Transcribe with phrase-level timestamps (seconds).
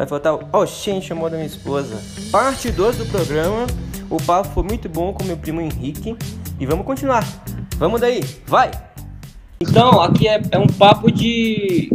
[0.00, 2.00] Vai faltar o Oxente, amor da minha esposa.
[2.32, 3.66] Parte 2 do programa.
[4.08, 6.16] O papo foi muito bom com meu primo Henrique.
[6.58, 7.22] E vamos continuar.
[7.76, 8.70] Vamos daí, vai!
[9.60, 11.90] Então, aqui é, é um papo de.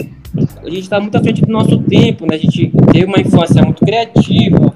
[0.62, 2.36] A gente está muito à frente do nosso tempo, né?
[2.36, 4.72] A gente teve uma infância muito criativa,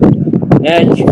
[0.60, 0.78] né?
[0.78, 1.06] A gente,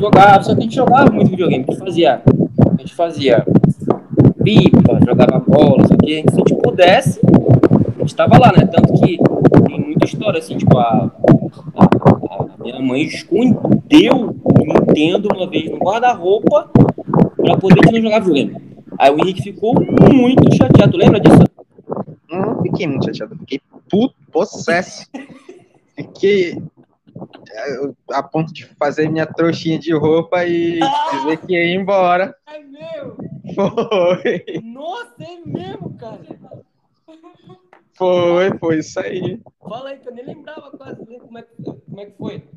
[0.00, 1.62] jogava, só que a gente jogava muito videogame.
[1.68, 2.22] A gente fazia.
[2.24, 3.46] A gente fazia
[4.42, 8.64] pipa, jogava bola, só que se a gente pudesse, a gente estava lá, né?
[8.64, 9.18] Tanto que
[10.04, 11.10] muita história, assim, tipo, a,
[11.74, 16.70] a, a minha mãe escondeu o Nintendo uma vez no guarda-roupa
[17.36, 18.74] para poder não jogar videogame.
[18.98, 19.74] Aí o Henrique ficou
[20.12, 21.42] muito chateado, lembra disso?
[22.30, 25.08] Não fiquei muito chateado, fiquei puto, possesso.
[25.96, 26.62] fiquei
[27.50, 30.80] é, a ponto de fazer minha trouxinha de roupa e
[31.12, 32.34] dizer que ia embora.
[32.46, 33.16] É meu!
[33.54, 34.60] Foi!
[34.62, 36.20] Nossa, é mesmo, cara!
[37.96, 39.40] Foi, foi isso aí.
[39.60, 42.48] Fala aí, que eu nem lembrava quase né, como é, como é que foi.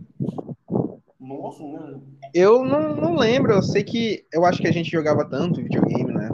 [1.20, 2.03] Nossa, mano.
[2.34, 6.14] Eu não, não lembro, eu sei que eu acho que a gente jogava tanto videogame,
[6.14, 6.30] né?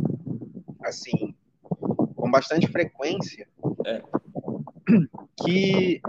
[0.83, 1.33] Assim,
[2.15, 3.47] com bastante frequência.
[3.85, 4.01] É.
[5.43, 6.01] Que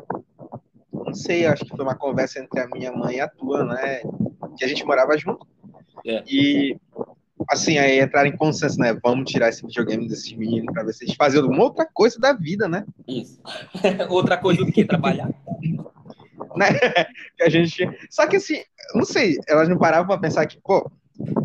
[0.93, 4.01] não sei, acho que foi uma conversa entre a minha mãe e a tua, né?
[4.57, 5.47] Que a gente morava junto.
[6.07, 6.23] É.
[6.27, 6.77] E
[7.49, 8.97] assim, aí entrar em consenso, né?
[9.03, 12.33] Vamos tirar esse videogame desses meninos para ver se eles fazem alguma outra coisa da
[12.33, 12.85] vida, né?
[13.07, 13.41] Isso.
[14.09, 15.29] outra coisa do que trabalhar.
[16.57, 16.67] né?
[17.37, 17.89] Que a gente.
[18.11, 18.61] Só que assim,
[18.95, 20.91] não sei, elas não paravam para pensar que, pô,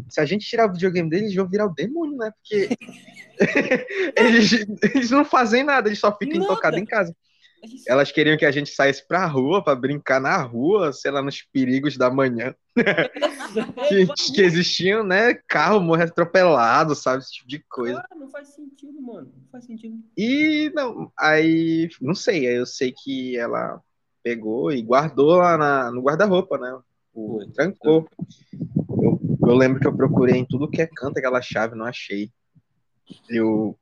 [0.09, 2.31] se a gente tirar o videogame deles, eles vão virar o demônio, né?
[2.31, 2.69] Porque
[4.15, 7.15] eles, eles não fazem nada, eles só ficam tocados em casa.
[7.88, 11.41] Elas queriam que a gente saísse pra rua para brincar na rua, sei lá, nos
[11.41, 12.55] perigos da manhã.
[13.88, 15.33] que, que, existiam, né?
[15.47, 17.23] Carro morrer atropelado, sabe?
[17.23, 18.03] Esse tipo de coisa.
[18.09, 19.31] Ah, não faz sentido, mano.
[19.35, 19.97] Não faz sentido.
[20.17, 23.81] E não, aí, não sei, aí eu sei que ela
[24.23, 26.80] pegou e guardou lá na, no guarda-roupa, né?
[27.13, 28.08] O, trancou.
[29.02, 32.31] Eu, eu lembro que eu procurei em tudo que é canto aquela chave, não achei.
[33.27, 33.77] Eu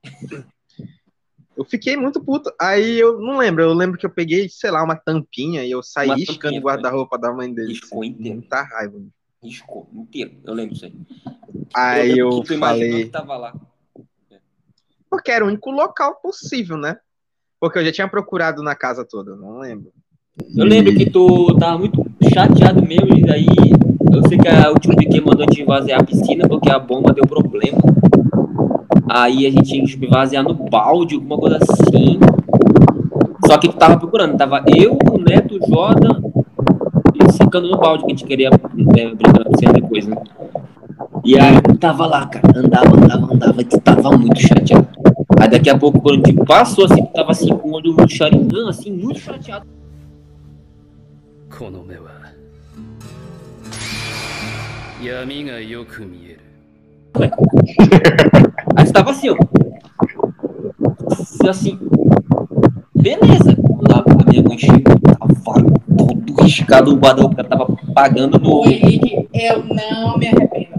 [1.57, 2.53] eu fiquei muito puto.
[2.61, 5.81] Aí eu não lembro, eu lembro que eu peguei, sei lá, uma tampinha e eu
[5.81, 7.69] saí riscando o guarda-roupa da mãe dele.
[7.69, 8.35] Riscou assim, inteiro.
[8.35, 9.01] Muita raiva.
[9.43, 10.93] Riscou inteiro, eu lembro disso aí.
[11.75, 13.05] Aí eu, eu falei.
[13.05, 13.55] Que tava lá.
[15.09, 16.97] Porque era o único local possível, né?
[17.59, 19.91] Porque eu já tinha procurado na casa toda, não lembro.
[20.55, 23.47] Eu lembro que tu tava muito chateado mesmo, e daí
[24.13, 27.25] eu sei que a última que mandou te esvaziar a piscina porque a bomba deu
[27.25, 27.79] problema.
[29.08, 32.18] Aí a gente tinha que esvaziar no balde, alguma coisa assim.
[33.46, 36.22] Só que tu tava procurando, tava eu, o Neto, o Jordan,
[37.14, 40.16] e secando no balde, que a gente queria é, brincar na piscina depois, né?
[41.24, 44.88] E aí eu tava lá, cara, andava, andava, andava, e tu tava muito chateado.
[45.40, 47.94] Aí daqui a pouco, quando a gente passou, assim, tu tava assim, com o olho
[47.94, 49.66] no Sharingan, assim, muito chateado.
[51.52, 52.10] この目は
[55.00, 56.40] 闇がよく見える。
[58.77, 59.35] Aí você tava assim, ó.
[61.49, 61.79] Assim.
[62.95, 63.57] Beleza.
[63.89, 65.33] A minha mãe chegou, tava
[65.97, 68.61] todo riscado o guarda porque ela tava pagando no.
[68.61, 70.77] Ô, Henrique, eu não me arrependo.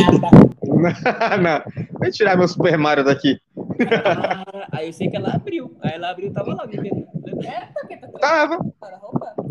[0.00, 0.30] Nada.
[1.42, 1.62] não,
[2.00, 3.38] Vou tirar meu Super Mario daqui.
[4.04, 5.76] Ah, aí eu sei que ela abriu.
[5.82, 7.04] Aí ela abriu e tava lá, me
[8.00, 8.58] tá Tava.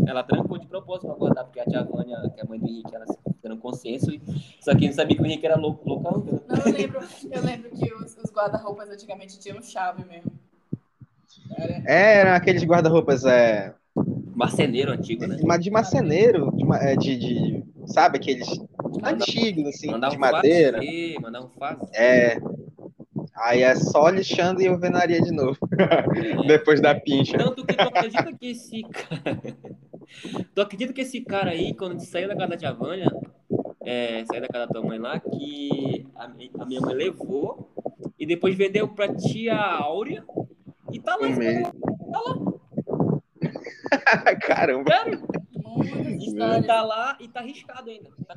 [0.07, 2.68] Ela trancou de propósito pra guardar, porque a tia Vânia, que é a mãe do
[2.68, 3.18] Henrique, ela se
[3.68, 4.12] consenso.
[4.12, 4.22] E...
[4.62, 7.00] Só que não sabia que o Henrique era louco, louco Não, eu lembro,
[7.31, 10.31] eu lembro que os, os guarda-roupas antigamente tinham chave mesmo.
[11.57, 11.84] Era...
[11.85, 13.25] É, eram aqueles guarda-roupas.
[13.25, 13.73] É...
[14.35, 15.40] Marceneiro antigo, né?
[15.44, 18.47] Mas de marceneiro, de, é, de, de sabe, aqueles
[19.03, 20.78] antigos, assim, de madeira.
[20.78, 21.89] Fazer, mandar um fazer.
[21.95, 22.39] É.
[23.35, 25.57] Aí é só lixando e alvenaria de novo.
[25.78, 26.47] É.
[26.47, 27.38] Depois da pincha.
[27.38, 29.39] Tanto que tu acredita que esse cara.
[30.53, 33.07] Tu acredita que esse cara aí, quando a gente saiu da casa da tia Vânia,
[33.85, 37.72] é, saiu da casa da tua mãe lá, que a, a, minha mãe levou
[38.19, 40.23] e depois vendeu pra tia Áurea
[40.92, 41.27] e tá lá.
[42.12, 42.36] Tá lá.
[44.42, 44.92] Caramba.
[44.92, 45.27] Sério?
[46.19, 48.10] E tá lá e tá arriscado ainda.
[48.27, 48.36] Tá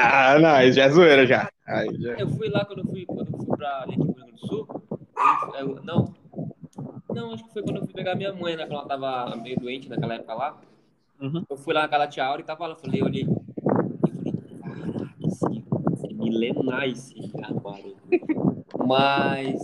[0.00, 1.50] ah, não, já é zoeira já.
[1.66, 2.14] Aí, já.
[2.14, 4.68] Eu fui lá quando eu fui, quando eu fui pra aqui Rio Grande do Sul.
[5.58, 6.14] Eu, eu, não.
[7.18, 8.64] Não, acho que foi quando eu fui pegar minha mãe, né?
[8.64, 10.60] Quando ela tava meio doente naquela época lá.
[11.20, 11.42] Uhum.
[11.50, 12.74] Eu fui lá naquela tia Aura e tava lá.
[12.74, 13.24] Eu falei, olhei.
[13.24, 14.32] Eu falei,
[14.62, 17.96] caraca, esse, esse milenar esse armário.
[18.86, 19.60] Mas.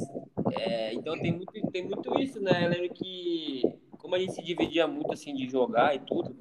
[0.51, 2.65] É, então tem muito, tem muito isso, né?
[2.65, 3.62] Eu lembro que
[3.99, 6.37] como a gente se dividia muito assim de jogar e tudo,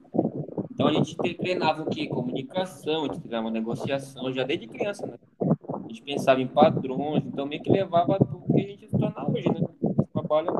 [0.71, 2.07] então a gente treinava o quê?
[2.07, 5.17] Comunicação, a gente treinava negociação, já desde criança, né?
[5.39, 9.29] A gente pensava em padrões, então meio que levava tudo que a gente se torna
[9.29, 9.61] hoje, né?
[9.61, 10.51] A gente trabalha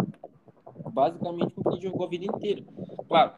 [0.94, 2.64] basicamente com o que jogou a vida inteira.
[3.08, 3.34] Claro,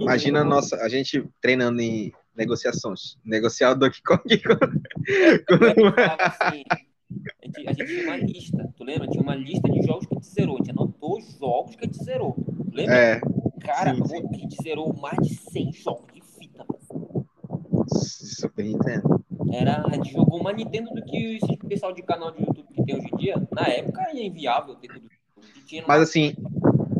[0.00, 3.16] Imagina a nossa, a gente treinando em negociações.
[3.24, 4.22] Negociar o Donkey Kong
[5.46, 5.54] com...
[5.54, 9.06] Eu falava assim, a gente, a gente tinha uma lista, tu lembra?
[9.06, 10.54] Tinha uma lista de jogos que a gente zerou.
[10.56, 12.34] A gente anotou os jogos que a gente zerou.
[12.34, 12.94] Tu lembra?
[12.94, 13.20] É,
[13.60, 14.16] Cara, sim, sim.
[14.16, 16.64] a gente zerou mais de 100 jogos de fita.
[17.94, 19.24] Super Nintendo.
[19.52, 22.84] Era, a gente jogou mais Nintendo do que esse pessoal de canal de YouTube que
[22.84, 23.48] tem hoje em dia.
[23.52, 25.06] Na época era inviável ter tudo
[25.86, 26.34] Mas assim,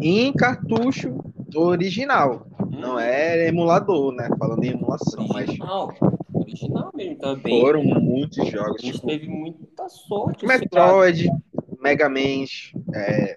[0.02, 1.18] em cartucho
[1.54, 2.46] original.
[2.70, 4.28] Não é emulador, né?
[4.38, 5.94] Falando em emulação, mas original.
[6.34, 7.60] Original mesmo também.
[7.60, 8.82] foram muitos jogos.
[8.82, 10.44] A gente Tipo, teve muita sorte.
[10.46, 10.58] lá.
[10.58, 11.28] Metroid,
[11.82, 12.44] Mega Man,
[12.94, 13.36] é,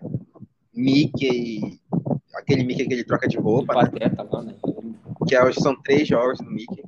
[0.74, 1.80] Mickey,
[2.36, 3.82] aquele Mickey que ele troca de roupa, né?
[3.90, 4.56] Pateta lá, né?
[5.28, 6.84] que é, são três jogos do Mickey.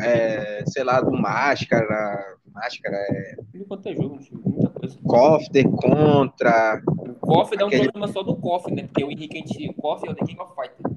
[0.00, 3.36] É, sei lá, do Máscara, Máscara é
[3.66, 4.98] quanto é jogo, muita coisa.
[5.04, 6.95] Cofter, Contra, O
[7.26, 8.84] KOF dá um Aquele- programa só do KOF, né?
[8.84, 10.96] Porque o Henrique, a gente, o KOF é o The King of Fighter.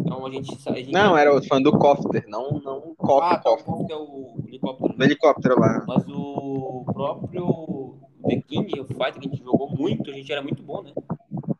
[0.00, 0.68] Então a gente...
[0.68, 3.86] A gente não, era o fã do Cofter, não, não o Cof, Ah, tá, o
[3.90, 4.92] é o helicóptero.
[4.96, 5.84] do helicóptero lá.
[5.86, 7.94] Mas o próprio
[8.26, 10.92] The King of Fighter, que a gente jogou muito, a gente era muito bom, né?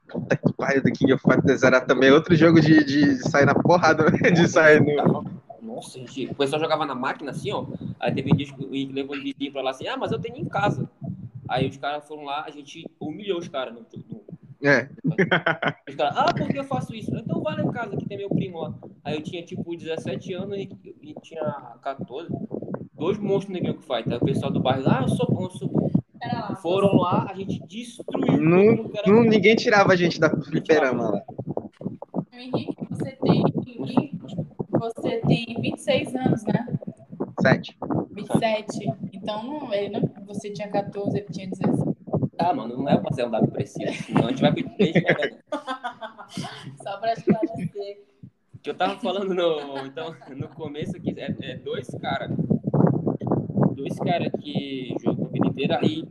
[0.08, 3.54] Puta que pariu do King of Fighters era também outro jogo de, de sair na
[3.54, 5.24] porrada, de sair no.
[5.62, 7.66] Nossa, gente, o pessoal jogava na máquina assim, ó.
[8.00, 10.18] Aí teve dias que o Henrique levou o vizinho pra lá assim, ah, mas eu
[10.18, 10.90] tenho em casa.
[11.48, 14.07] Aí os caras foram lá, a gente humilhou os caras no, no,
[14.62, 14.88] É,
[15.88, 17.14] Os caras, ah, por que eu faço isso?
[17.14, 18.74] Então vai lá em casa, que tem meu primo lá.
[19.04, 20.68] Aí eu tinha tipo 17 anos e,
[21.02, 21.44] e tinha
[21.82, 22.28] 14.
[22.94, 24.10] Dois monstros no Game of Fight.
[24.10, 25.88] Aí o pessoal do bairro, ah, eu sou bom, eu sou bom.
[26.20, 26.56] Lá.
[26.56, 28.36] Foram lá, a gente destruiu.
[28.40, 31.22] Não- que não, ninguém tirava a gente da fliperama lá.
[32.32, 33.42] Henrique, você tem.
[34.72, 36.66] Você tem 26 anos, né?
[37.40, 37.76] Sete.
[38.12, 38.92] 27.
[39.12, 41.97] Então, não, ele não, você tinha 14, ele tinha 16.
[42.38, 43.92] Tá, mano, não é pra ser um dado preciso.
[44.04, 44.62] Senão a gente vai né?
[46.80, 48.04] Só pra esclarecer.
[48.62, 52.30] Que eu tava falando no, então, no começo aqui, é, é dois caras.
[53.74, 55.80] Dois caras que jogam a vida inteira.
[55.82, 56.06] Aí,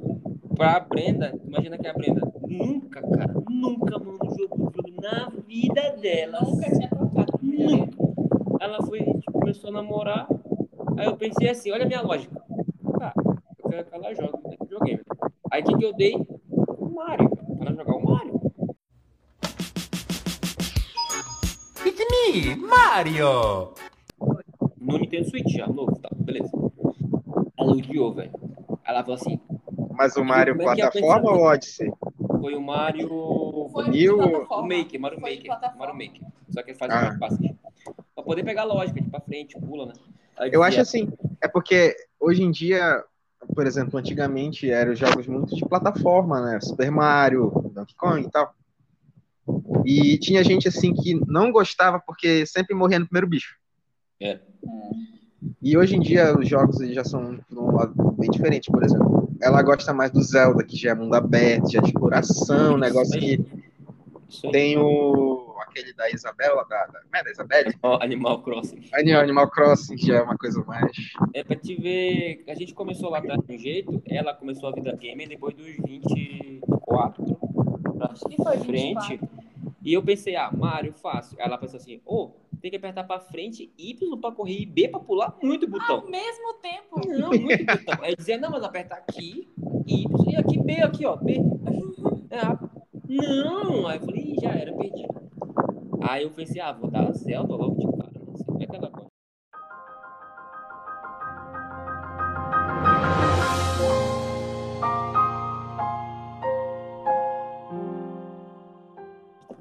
[0.54, 6.42] pra Brenda, imagina que a Brenda nunca, cara, nunca, mano, jogou jogo na vida dela.
[6.42, 7.40] Nunca tinha tocado.
[7.42, 7.98] Nunca.
[8.60, 10.28] Ela foi, a gente começou a namorar.
[10.98, 12.42] Aí eu pensei assim, olha a minha lógica.
[13.00, 13.14] Cara,
[13.64, 15.07] eu quero que ela jogue né, videogame.
[15.58, 16.14] Aí o que, que eu dei?
[16.52, 17.30] O Mario.
[17.58, 18.40] Pra ela jogar o Mario.
[21.84, 23.74] It's me, Mario!
[24.80, 26.52] No Nintendo Switch já, novo, tá, beleza.
[27.58, 28.32] Ela odiou, velho.
[28.86, 29.40] Ela falou assim,
[29.94, 31.92] Mas o Mario é é plataforma ou Odyssey?
[32.40, 33.10] foi o Mario...
[33.72, 34.78] Foi New- O plataforma.
[34.78, 35.76] Maker, Mario Maker.
[35.76, 36.22] Mario Maker.
[36.52, 37.02] Só que ele faz Ah.
[37.02, 37.40] mais passos.
[38.14, 39.94] Pra poder pegar a lógica, de pra frente, pula, né?
[40.38, 41.10] Aí Eu dizia, acho assim,
[41.42, 43.04] é porque hoje em dia,
[43.58, 46.62] por exemplo, antigamente eram jogos muito de plataforma, né?
[46.62, 48.54] Super Mario, Donkey Kong e tal.
[49.84, 53.56] E tinha gente assim que não gostava porque sempre morria no primeiro bicho.
[54.22, 54.40] É.
[55.60, 59.28] E hoje em dia os jogos já são de um lado bem diferente, por exemplo.
[59.42, 62.78] Ela gosta mais do Zelda, que já é mundo aberto, já é de exploração, um
[62.78, 63.44] negócio que
[64.52, 67.76] tem o aquele da Isabela, da, da, não é da Isabelle?
[67.84, 68.82] Ó, Animal Crossing.
[68.94, 70.92] Animal, Animal Crossing, que já é uma coisa mais.
[71.34, 74.72] É pra te ver, a gente começou lá atrás de um jeito, ela começou a
[74.72, 77.24] vida gamer depois dos 24
[77.98, 79.10] pra Acho que foi frente.
[79.10, 79.48] 24.
[79.84, 81.38] E eu pensei, ah, Mario, fácil.
[81.40, 84.90] Aí ela pensou assim, ô, tem que apertar pra frente, Y pra correr e B
[84.90, 86.02] pra pular muito botão.
[86.02, 87.08] Ao mesmo tempo.
[87.08, 88.04] Não, muito botão.
[88.04, 89.48] Aí dizia, não, mas aperta aqui,
[89.88, 91.40] Y, e aqui B, aqui, ó, B.
[92.32, 92.60] Ah,
[93.08, 93.88] não!
[93.88, 95.08] Aí eu falei, já era, perdi.
[96.02, 98.12] Aí eu pensei, ah, vou dar a Zelda logo de cara.
[98.26, 99.08] Não sei como é que ela gosta.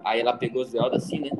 [0.05, 1.31] Aí ela pegou Zelda assim, né?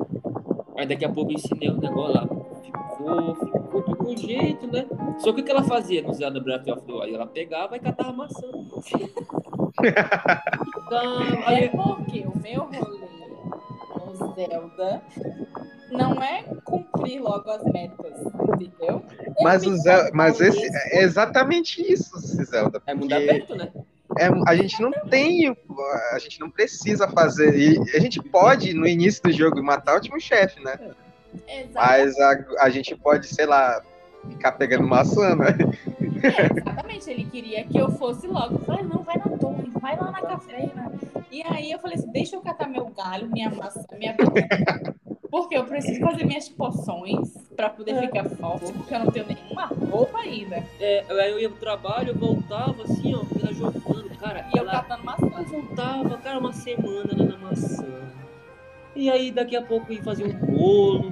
[0.75, 2.27] Aí daqui a pouco eu ensinei o negócio lá.
[2.63, 4.85] Ficou, ficou, ficou um jeito, né?
[5.19, 7.15] Só que o que ela fazia no Zelda Breath of the Wild?
[7.15, 8.47] Ela pegava e catava maçã.
[9.83, 9.87] É
[11.45, 12.96] Aí, porque o meu rolê
[14.37, 15.01] Zelda
[15.89, 18.13] não é cumprir logo as metas,
[18.53, 19.03] entendeu?
[19.19, 20.63] Eu Mas, o Zelda, mas esse
[20.93, 22.81] é exatamente isso, Zelda.
[22.85, 23.71] é mundo aberto, né?
[24.19, 25.55] é, a gente não tem,
[26.11, 27.57] a gente não precisa fazer.
[27.57, 30.77] E a gente pode, no início do jogo, matar o último chefe, né?
[31.47, 31.73] Exatamente.
[31.73, 33.81] Mas a, a gente pode, sei lá,
[34.29, 35.47] ficar pegando maçã, né?
[36.23, 38.55] É, exatamente, ele queria que eu fosse logo.
[38.55, 40.91] Eu falei, não, vai na torre, vai lá na cafeína.
[41.31, 44.15] E aí eu falei assim, deixa eu catar meu galho, minha maçã, minha.
[45.29, 49.65] Porque eu preciso fazer minhas poções pra poder ficar forte, porque eu não tenho nenhuma
[49.65, 50.63] roupa ainda.
[50.79, 54.47] É, aí eu ia pro trabalho, eu voltava assim, ó, ela jogando, cara.
[54.53, 55.25] E eu ela, catando maçã.
[55.25, 57.85] eu voltava, cara, uma semana lá na maçã.
[58.95, 61.11] E aí daqui a pouco eu ia fazer um bolo.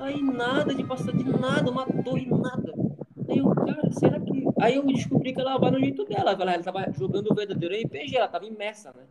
[0.00, 2.74] Aí nada de passar de nada, uma torre, nada.
[3.28, 4.44] Aí eu, cara, será que.
[4.60, 6.32] Aí eu descobri que ela vai no jeito dela.
[6.32, 9.04] Ela, ela tava jogando o verdadeiro RPG, ela tava imersa, né?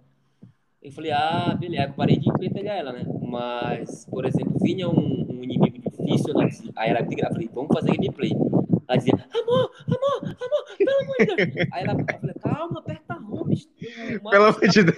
[0.81, 3.03] Eu falei, ah, beleza, eu parei de pegar ela, né?
[3.21, 7.69] Mas, por exemplo, vinha um, um inimigo difícil, ela dizia, aí ela eu falei, vamos
[7.73, 8.31] fazer gameplay.
[8.87, 11.67] Ela dizia, amor, amor, amor, pelo amor de Deus.
[11.73, 13.67] Aí ela, eu falei, calma, aperta home.
[14.31, 14.97] Pelo amor de Deus.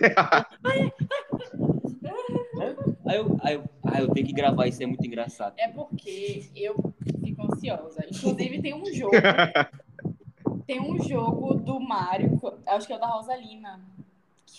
[3.12, 5.56] Aí eu, aí, eu, aí eu tenho que gravar, isso é muito engraçado.
[5.58, 6.94] É porque eu
[7.26, 8.06] fico ansiosa.
[8.10, 9.12] Inclusive, tem um jogo.
[10.68, 13.82] tem um jogo do Mario, acho que é o da Rosalina.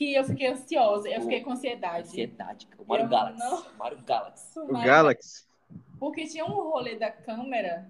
[0.02, 2.08] Que eu fiquei ansiosa, eu fiquei com ansiedade.
[2.08, 3.38] Ansiedade, o Mario Eu Galaxy.
[3.38, 4.58] não- Mario Galaxy.
[4.58, 5.44] O Galaxy.
[6.00, 7.86] Porque tinha um rolê da câmera.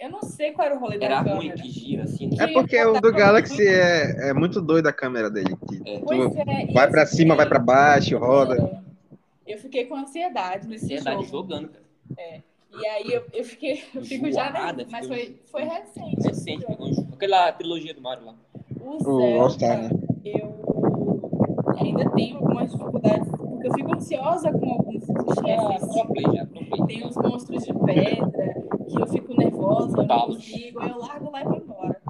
[0.00, 1.36] Eu não sei qual era o rolê da Era câmera.
[1.36, 2.28] ruim que gira assim.
[2.40, 5.56] É porque o do Galaxy é, é muito doido a câmera dele.
[5.68, 5.98] que É.
[6.00, 8.82] tu Pois é, vai pra cima, vai pra baixo, roda.
[9.46, 9.52] É.
[9.54, 11.28] Eu fiquei com ansiedade nesse Ansiedade jogo.
[11.52, 12.42] jogando, cara.
[12.80, 14.60] E aí eu, eu fiquei, eu fico já, né?
[14.60, 16.26] Zoada, Mas foi, foi recente.
[16.26, 16.90] Recente, pegou.
[17.12, 18.34] Aquela trilogia do Mario lá.
[18.80, 19.90] O O Zelda, All Star, né?
[20.24, 20.58] eu
[21.84, 25.86] ainda tenho algumas dificuldades, porque eu fico ansiosa com alguns chefes.
[25.88, 26.86] pro play.
[26.86, 31.30] Tem uns monstros de pedra que eu fico nervosa, eu não consigo, aí eu largo
[31.30, 32.00] lá e vou embora.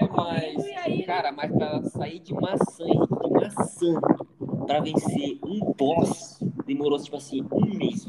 [0.00, 4.00] É, mas, E aí, cara, mas pra sair de maçã, de maçã,
[4.66, 8.08] pra vencer um boss, demorou, tipo assim, um mês.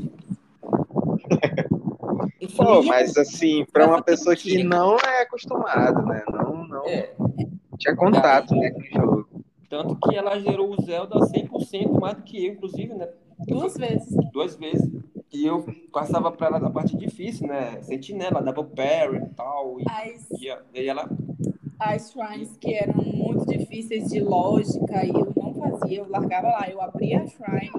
[2.55, 6.23] Pô, mas assim, pra uma pessoa que mentira, não é acostumada, né?
[6.31, 7.13] Não, não É,
[7.77, 9.27] tinha contato, né, com o jogo.
[9.71, 13.07] Tanto que ela gerou o Zelda 100% mais do que eu, inclusive, né?
[13.47, 14.13] duas vezes.
[14.33, 14.91] Duas vezes.
[15.31, 17.81] E eu passava pra ela da parte difícil, né?
[17.81, 19.79] Sentinela, double parry e tal.
[19.79, 21.09] E, As, e, e ela
[21.79, 26.69] as shrines que eram muito difíceis de lógica e eu não fazia, eu largava lá,
[26.69, 27.71] eu abria a shrine,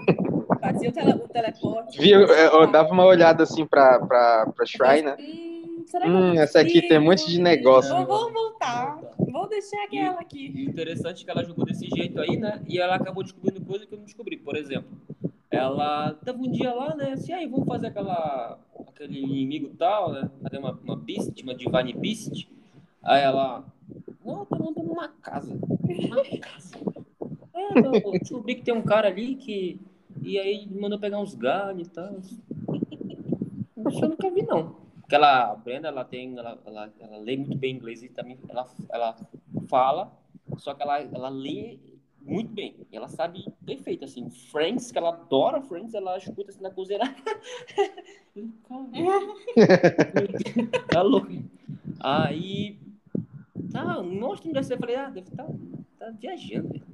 [0.61, 2.01] fazia o, tele, o teleporte.
[2.01, 2.23] Viu?
[2.23, 5.17] Eu, eu dava uma olhada assim pra, pra, pra Shrine, né?
[5.79, 7.95] Hum, será que eu Hum, essa aqui tem um monte de negócio.
[7.95, 8.99] Vou, vou voltar.
[9.33, 10.53] Vou deixar aquela aqui.
[10.55, 12.62] E interessante é que ela jogou desse jeito aí, né?
[12.69, 14.37] E ela acabou descobrindo coisa que eu não descobri.
[14.37, 14.91] Por exemplo,
[15.51, 17.12] ela tava um dia lá, né?
[17.12, 18.59] Assim, aí vamos fazer aquela,
[18.89, 20.31] aquele inimigo tal, né?
[20.43, 22.47] Fazer uma, uma beast, uma divine beast.
[23.03, 23.65] Aí ela,
[24.25, 25.53] não, eu tô montando uma casa.
[25.55, 26.77] Uma casa.
[27.55, 29.81] É, eu descobri que tem um cara ali que.
[30.21, 32.19] E aí mandou pegar uns galhos e tal.
[32.21, 34.82] Isso eu nunca vi, não.
[35.12, 38.38] Porque ela, a Brenda, ela tem, ela, ela, ela lê muito bem inglês e também
[38.49, 39.14] ela, ela
[39.69, 40.11] fala,
[40.57, 41.78] só que ela, ela lê
[42.19, 42.75] muito bem.
[42.90, 44.31] Ela sabe perfeito, assim.
[44.31, 47.00] Friends, que ela adora Friends, ela escuta assim na cozinha.
[50.88, 51.28] Tá louco.
[52.00, 52.78] Aí,
[53.71, 54.73] tá, um monstro desse.
[54.73, 55.47] Eu falei, ah, deve estar
[55.99, 56.71] tá, viajando.
[56.71, 56.87] velho.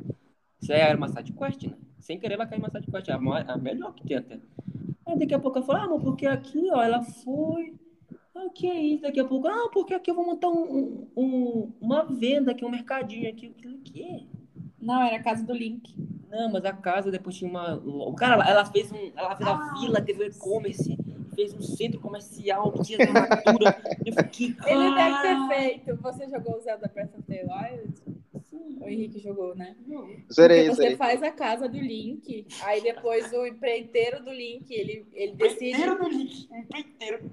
[0.61, 1.77] Isso aí era uma side quest, né?
[2.01, 3.09] Sem querer, ela caiu em uma side quest.
[3.11, 4.41] A, ma- a melhor que tem até.
[5.07, 7.79] Aí daqui a pouco eu falei, ah, mas porque aqui, ó, ela foi.
[8.49, 9.03] Ah, o que é isso?
[9.03, 12.65] Daqui a pouco, ah, porque aqui eu vou montar um, um- um- uma venda aqui,
[12.65, 13.49] um mercadinho aqui.
[13.49, 14.25] O quê?
[14.81, 15.95] Não, era a casa do Link.
[16.31, 17.77] Não, mas a casa depois tinha uma.
[17.77, 19.11] O cara, ela- fez um.
[19.17, 19.75] Ela fez a Ah.
[19.81, 20.97] vila, teve um e-commerce,
[21.35, 23.83] fez um centro comercial, tinha armadura.
[24.05, 25.23] Eu fiquei, Ele deve cara.
[25.23, 25.97] ter feito.
[26.03, 28.19] Você jogou o Zelda Breath of the Wild?
[28.81, 29.75] O Henrique jogou, né?
[30.33, 30.97] Zerei, Porque você zerei.
[30.97, 35.71] faz a casa do Link, aí depois o empreiteiro do Link, ele, ele decide.
[35.73, 36.49] Empreiteiro do link.
[36.53, 37.31] Empreiteiro.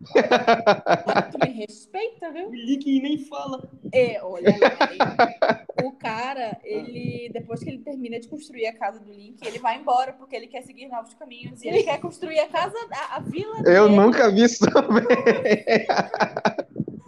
[1.30, 2.48] Tu me respeita, viu?
[2.48, 3.68] O link nem fala.
[3.92, 5.64] É, olha lá.
[5.84, 9.78] O cara, ele, depois que ele termina de construir a casa do Link, ele vai
[9.78, 11.62] embora, porque ele quer seguir novos caminhos.
[11.62, 13.96] E ele quer construir a casa, a, a vila Eu dele.
[13.96, 15.04] nunca vi isso também.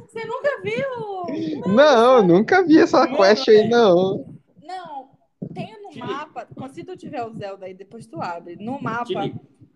[0.08, 1.72] Você nunca viu?
[1.72, 4.26] Não, eu nunca vi essa quest aí, não.
[4.62, 5.08] Não,
[5.54, 8.56] tem no mapa, se tu tiver o Zelda aí, depois tu abre.
[8.56, 9.30] No mapa.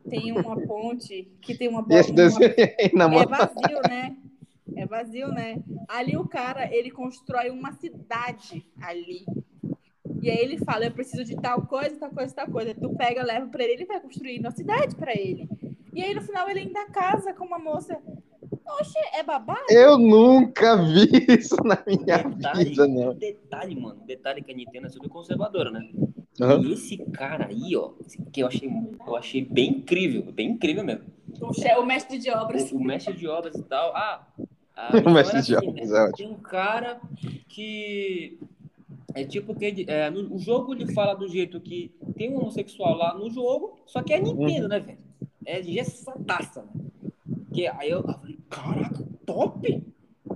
[0.08, 2.50] Tem uma ponte que tem uma E esse desenho
[3.08, 3.20] mão.
[3.22, 4.16] É vazio, né?
[4.76, 5.62] É vazio, né?
[5.88, 9.24] Ali o cara, ele constrói uma cidade ali.
[10.22, 12.74] E aí ele fala, eu preciso de tal coisa, tal coisa, tal coisa.
[12.74, 15.48] Tu pega, leva pra ele, ele vai construir uma cidade pra ele.
[15.94, 17.98] E aí no final ele ainda casa com uma moça.
[18.80, 19.56] Oxe, é babá?
[19.70, 23.14] Eu nunca vi isso na minha Detalhe, vida, não.
[23.14, 24.00] detalhe, mano.
[24.04, 25.88] Detalhe que a Nintendo é super conservadora, né?
[26.40, 26.62] Aham.
[26.62, 27.90] E esse cara aí, ó,
[28.32, 28.70] que eu achei,
[29.06, 31.04] eu achei bem incrível, bem incrível mesmo.
[31.40, 32.70] O, che- o mestre de obras.
[32.72, 33.94] O, o mestre de obras e tal.
[33.96, 34.26] Ah,
[34.76, 35.96] a O mestre de assim, obras, né?
[35.98, 36.16] é ótimo.
[36.16, 37.00] Tem um cara
[37.48, 38.38] que
[39.14, 42.38] é tipo que ele- é, no, o jogo ele fala do jeito que tem um
[42.38, 44.98] homossexual lá no jogo, só que é Nintendo, né, velho?
[45.44, 46.68] É engessadaça, né?
[47.54, 49.82] Que aí eu, eu falei, caraca, top!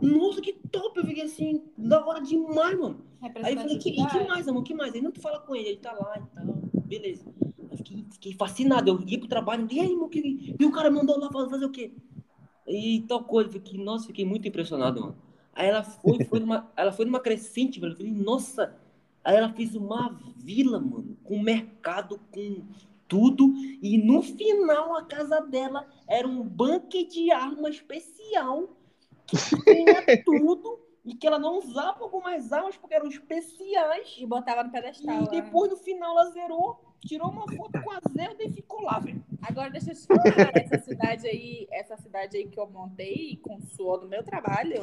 [0.03, 0.99] Nossa, que top!
[0.99, 3.05] Eu fiquei assim, da hora demais, mano.
[3.23, 4.63] Aí eu falei, que, e que mais, amor?
[4.63, 4.95] que mais?
[4.95, 6.47] Aí não tu fala com ele, ele tá lá e tal,
[6.87, 7.25] beleza.
[7.71, 8.91] Eu fiquei, fiquei fascinado.
[8.91, 10.57] Eu ia pro trabalho, e aí, meu querido?
[10.59, 11.93] E o cara mandou lá fazer o quê?
[12.67, 13.51] E tal coisa.
[13.51, 15.17] Fiquei, nossa, fiquei muito impressionado, mano.
[15.53, 17.93] Aí ela foi, foi numa, ela foi numa crescente, velho.
[17.93, 18.75] Eu falei, nossa.
[19.23, 22.63] Aí ela fez uma vila, mano, com mercado, com
[23.07, 23.53] tudo.
[23.83, 28.77] E no final, a casa dela era um banque de arma especial
[29.27, 34.17] que tinha tudo e que ela não usava algumas armas porque eram especiais.
[34.19, 35.23] E botava no pedestal.
[35.23, 38.99] E depois, no final, ela zerou, tirou uma foto com a Zelda e ficou lá,
[38.99, 39.25] velho.
[39.43, 43.57] Agora deixa eu te falar, essa cidade aí, essa cidade aí que eu montei com
[43.57, 44.83] o suor do meu trabalho,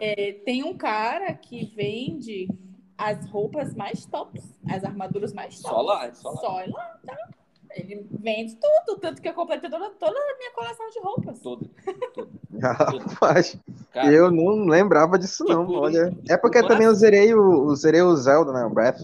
[0.00, 2.48] é, tem um cara que vende
[2.98, 5.70] as roupas mais tops, as armaduras mais tops.
[5.70, 6.36] Só lá, só lá.
[6.36, 7.28] Só lá, tá?
[7.74, 11.38] Ele vende tudo, tanto que eu completei toda, toda a minha coleção de roupas.
[11.40, 11.70] Todo,
[12.14, 12.28] todo.
[12.60, 13.56] Rapaz,
[13.92, 15.66] Cara, eu não lembrava disso, não.
[15.66, 16.14] Tipo, Olha.
[16.28, 18.64] É porque também eu zerei o, eu zerei o Zelda, né?
[18.64, 19.00] O Breath.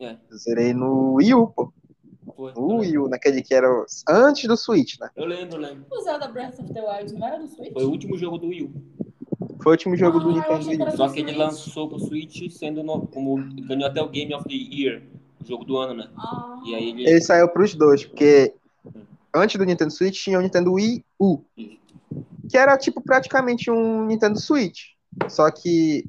[0.00, 0.16] É.
[0.30, 1.72] Eu zerei no Wii U, pô.
[2.36, 5.08] foi, No Wii U, naquele que era o- antes do Switch, né?
[5.14, 5.84] Eu lembro, eu lembro.
[5.90, 7.72] O Zelda Breath of the Wild não era do Switch?
[7.72, 8.72] Foi o último jogo do Wii U.
[9.62, 10.96] Foi o último jogo do Ah, eu Nintendo Wii U.
[10.96, 14.44] Só do que ele lançou pro Switch sendo no, como ganhou até o Game of
[14.44, 15.11] the Year, o
[15.44, 16.08] jogo do ano, né?
[16.16, 18.54] Ah, E aí ele Ele saiu pros dois, porque
[19.34, 21.38] antes do Nintendo Switch tinha o Nintendo Wii U.
[22.48, 24.92] Que era tipo praticamente um Nintendo Switch.
[25.28, 26.04] Só que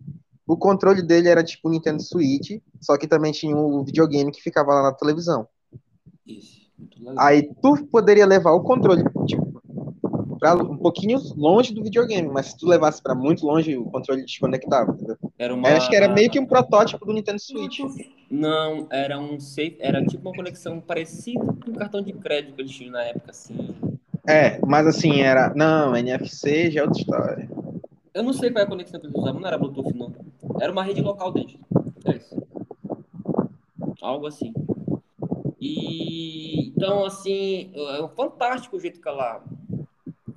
[0.46, 4.42] o controle dele era tipo um Nintendo Switch, só que também tinha o videogame que
[4.42, 5.48] ficava lá na televisão.
[6.28, 7.26] Isso, muito legal.
[7.26, 9.62] Aí tu poderia levar o controle, tipo,
[10.40, 14.26] pra um pouquinho longe do videogame, mas se tu levasse pra muito longe, o controle
[14.26, 15.18] desconectava, entendeu?
[15.38, 17.80] Era uma Eu acho que era meio que um protótipo do Nintendo Switch.
[18.34, 22.62] Não, era um safe, era tipo uma conexão parecida com o cartão de crédito que
[22.64, 23.56] eles tinham na época, assim.
[24.28, 25.54] É, mas assim, era.
[25.54, 27.50] Não, NFC já é outra história.
[28.12, 30.12] Eu não sei qual é a conexão que eles usavam, não era Bluetooth, não.
[30.60, 31.56] Era uma rede local deles.
[32.06, 32.42] É isso.
[34.02, 34.52] Algo assim.
[35.62, 39.44] E então, assim, é fantástico o jeito que ela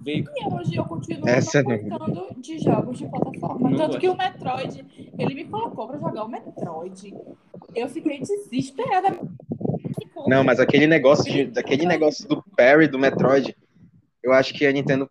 [0.01, 0.25] veio.
[0.37, 1.77] E hoje eu continuo Essa não.
[1.79, 3.71] gostando de jogos de plataforma.
[3.71, 4.01] Não Tanto gosto.
[4.01, 7.15] que o Metroid, ele me colocou pra jogar o Metroid.
[7.77, 9.19] Eu fiquei desesperada.
[10.27, 13.55] Não, mas aquele negócio, de, daquele negócio do Parry do Metroid,
[14.23, 15.09] eu acho que a Nintendo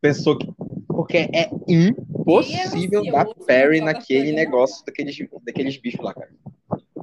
[0.00, 0.46] pensou que.
[0.88, 6.30] Porque é impossível é dar joga naquele negócio daqueles, daqueles bichos lá, cara.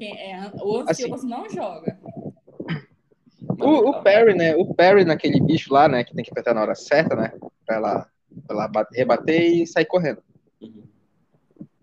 [0.02, 1.98] É, o ansioso não joga.
[3.58, 4.54] O, o parry, né?
[4.56, 6.04] O parry naquele bicho lá, né?
[6.04, 7.32] Que tem que apertar na hora certa, né?
[7.66, 8.08] Pra ela,
[8.46, 10.22] pra ela bate- rebater e sair correndo.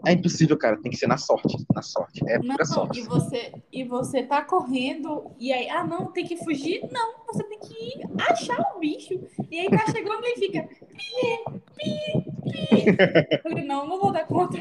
[0.06, 0.76] É impossível, cara.
[0.80, 1.56] Tem que ser na sorte.
[1.74, 2.20] Na sorte.
[2.28, 3.00] É Não, pura sorte.
[3.00, 6.80] e você, e você tá correndo, e aí, ah, não, tem que fugir?
[6.90, 9.20] Não, você tem que ir achar o bicho.
[9.50, 10.62] E aí tá chegando e fica.
[10.62, 11.94] Pi, pi,
[12.42, 12.96] pi.
[13.30, 14.58] Eu Falei, não, não vou dar conta.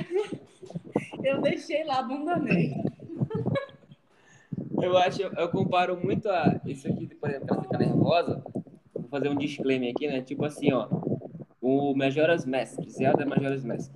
[1.23, 2.75] Eu deixei lá, abandonei.
[4.82, 8.43] Eu acho, eu comparo muito a isso aqui, por exemplo, ela fica nervosa.
[8.93, 10.21] Vou fazer um disclaimer aqui, né?
[10.21, 10.88] Tipo assim, ó.
[11.62, 13.91] O Majora's Mask, Zelda Majora's Mask.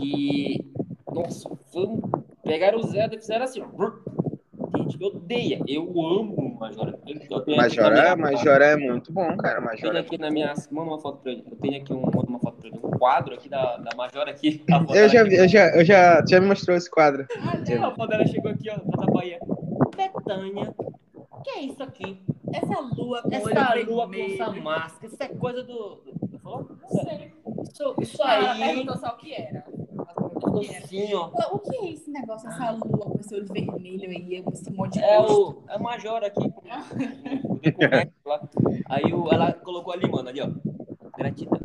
[0.00, 0.64] E,
[1.12, 2.00] nossa, vamos
[2.44, 3.90] pegaram o Zelda e fizeram assim, ó.
[4.76, 5.60] Gente, odeia.
[5.66, 6.98] Eu amo o Majora.
[7.06, 9.58] Eu, Majora, Majora é muito bom, cara.
[9.58, 10.00] Eu tenho Majora.
[10.00, 10.52] aqui na minha.
[10.70, 11.44] Manda uma foto pra ele.
[11.50, 12.78] Eu tenho aqui um, uma foto pra ele.
[12.82, 14.64] Um quadro aqui da, da Majora aqui.
[14.94, 17.22] Eu já vi, eu já, eu já, já me mostrou esse quadro.
[17.22, 17.72] aqui.
[17.74, 19.38] A foto dela chegou aqui, ó, na Bahia.
[19.96, 20.74] Betânia.
[21.30, 22.20] O que é isso aqui?
[22.52, 26.02] Essa lua com Essa lua com essa máscara, isso é coisa do.
[26.04, 26.66] do- falou?
[26.82, 27.32] Não sei.
[27.62, 28.60] Isso, isso Ela aí.
[28.62, 29.64] perguntou só o que era.
[30.36, 30.84] Ela perguntou o que era.
[30.84, 31.30] Assim, ó.
[31.52, 34.94] O que é esse negócio, essa lua com esse olho vermelho aí, com esse monte
[34.94, 36.52] de É o, é o Major aqui.
[38.86, 40.50] Aí o, ela colocou ali, mano, ali, ó.
[41.16, 41.60] Gratidão.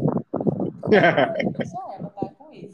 [1.66, 2.72] Só ela tá com isso.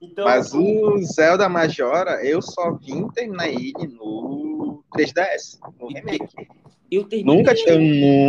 [0.00, 6.48] Então, Mas o Zelda Majora, eu só vim terminar ele no 3DS, no remake.
[6.90, 7.36] eu terminei.
[7.36, 7.80] Nunca, eu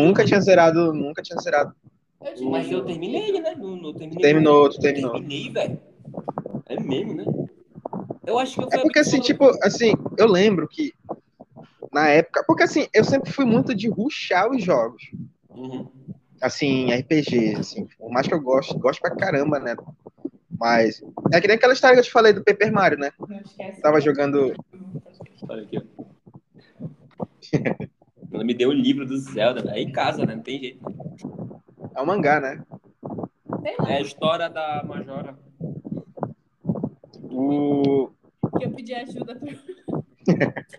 [0.06, 1.74] nunca tinha zerado, nunca tinha zerado.
[2.38, 3.56] Eu Mas eu terminei ele, né?
[3.56, 5.14] No, no, terminei Terminou, tu terminou.
[5.14, 5.80] Terminei, velho.
[6.70, 7.26] É mesmo, né?
[8.26, 10.94] Eu acho que eu É porque assim, tipo, assim, eu lembro que
[11.92, 15.02] na época, porque assim, eu sempre fui muito de ruxar os jogos.
[15.50, 15.90] Uhum.
[16.42, 19.76] Assim, RPG, assim, por mais que eu gosto, gosto pra caramba, né?
[20.60, 21.02] Mas
[21.34, 23.12] é que nem aquela história que eu te falei do Paper Mario, né?
[23.20, 23.82] Não esquece.
[23.82, 24.54] Tava jogando
[25.50, 25.84] Olha aqui, ó.
[28.32, 29.72] Ela me deu o livro do Zelda.
[29.74, 30.36] É em casa, né?
[30.36, 30.80] Não tem jeito.
[31.96, 32.64] é um mangá, né?
[33.88, 35.36] É a história da Majora.
[37.32, 38.10] O
[38.58, 39.40] que eu pedi ajuda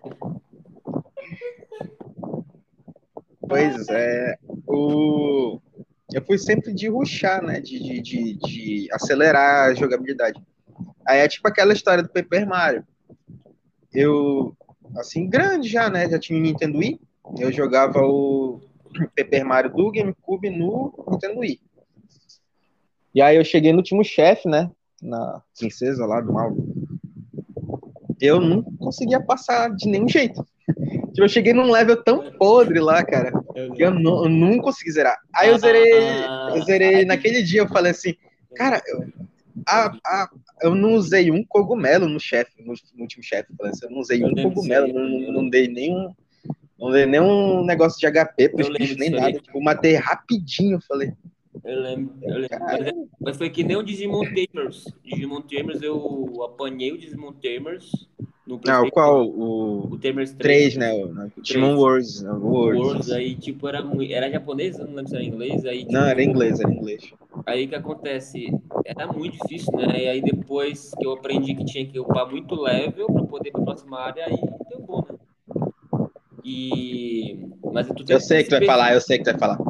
[3.49, 4.37] Pois é.
[4.67, 5.61] O...
[6.13, 7.61] Eu fui sempre de ruxar, né?
[7.61, 10.41] De, de, de, de acelerar a jogabilidade.
[11.07, 12.87] Aí é tipo aquela história do Paper Mario.
[13.93, 14.57] Eu
[14.97, 16.09] assim, grande já, né?
[16.09, 17.01] Já tinha o Nintendo Wii.
[17.39, 18.61] Eu jogava o
[19.17, 21.61] Paper Mario do GameCube no Nintendo Wii.
[23.15, 24.71] E aí eu cheguei no último chefe, né?
[25.03, 26.57] Na princesa lá do mal.
[28.21, 30.45] Eu não conseguia passar de nenhum jeito.
[30.67, 33.33] Tipo, eu cheguei num level tão podre lá, cara,
[33.75, 35.19] que eu não, eu não consegui zerar.
[35.35, 38.15] Aí eu zerei, eu zerei naquele dia, eu falei assim,
[38.55, 39.09] cara, eu,
[39.67, 40.29] a, a,
[40.63, 44.25] eu não usei um cogumelo no chefe, no, no último chefe, assim, eu não usei
[44.25, 46.15] um cogumelo, não, não, não dei nenhum
[46.81, 49.39] não dei nenhum negócio de HP pros bichos, nem nada.
[49.39, 51.13] Tipo, matei rapidinho, eu falei.
[51.71, 52.59] Eu lembro, eu lembro.
[52.61, 54.93] Mas, é, mas, foi que nem o Digimon Tamers.
[55.05, 58.09] Digimon Tamers, eu apanhei o Digimon Tamers
[58.45, 59.25] no Não, ah, qual?
[59.25, 60.75] O, o Tamers 3.
[60.75, 60.93] 3 né?
[60.93, 62.23] O, Digimon Wars.
[62.23, 63.15] Né?
[63.15, 65.65] Aí, tipo, era, era japonês, não lembro se era inglês.
[65.65, 67.13] Aí, tipo, não, era inglês, era inglês.
[67.47, 68.53] Aí o que acontece?
[68.85, 70.03] Era muito difícil, né?
[70.03, 73.53] E aí depois que eu aprendi que tinha que upar muito level pra poder ir
[73.53, 74.37] pra próxima área, aí
[74.69, 75.17] deu bom, né?
[76.45, 77.47] E.
[77.73, 79.70] Mas tu eu sei que tu vai falar, eu sei que tu vai falar.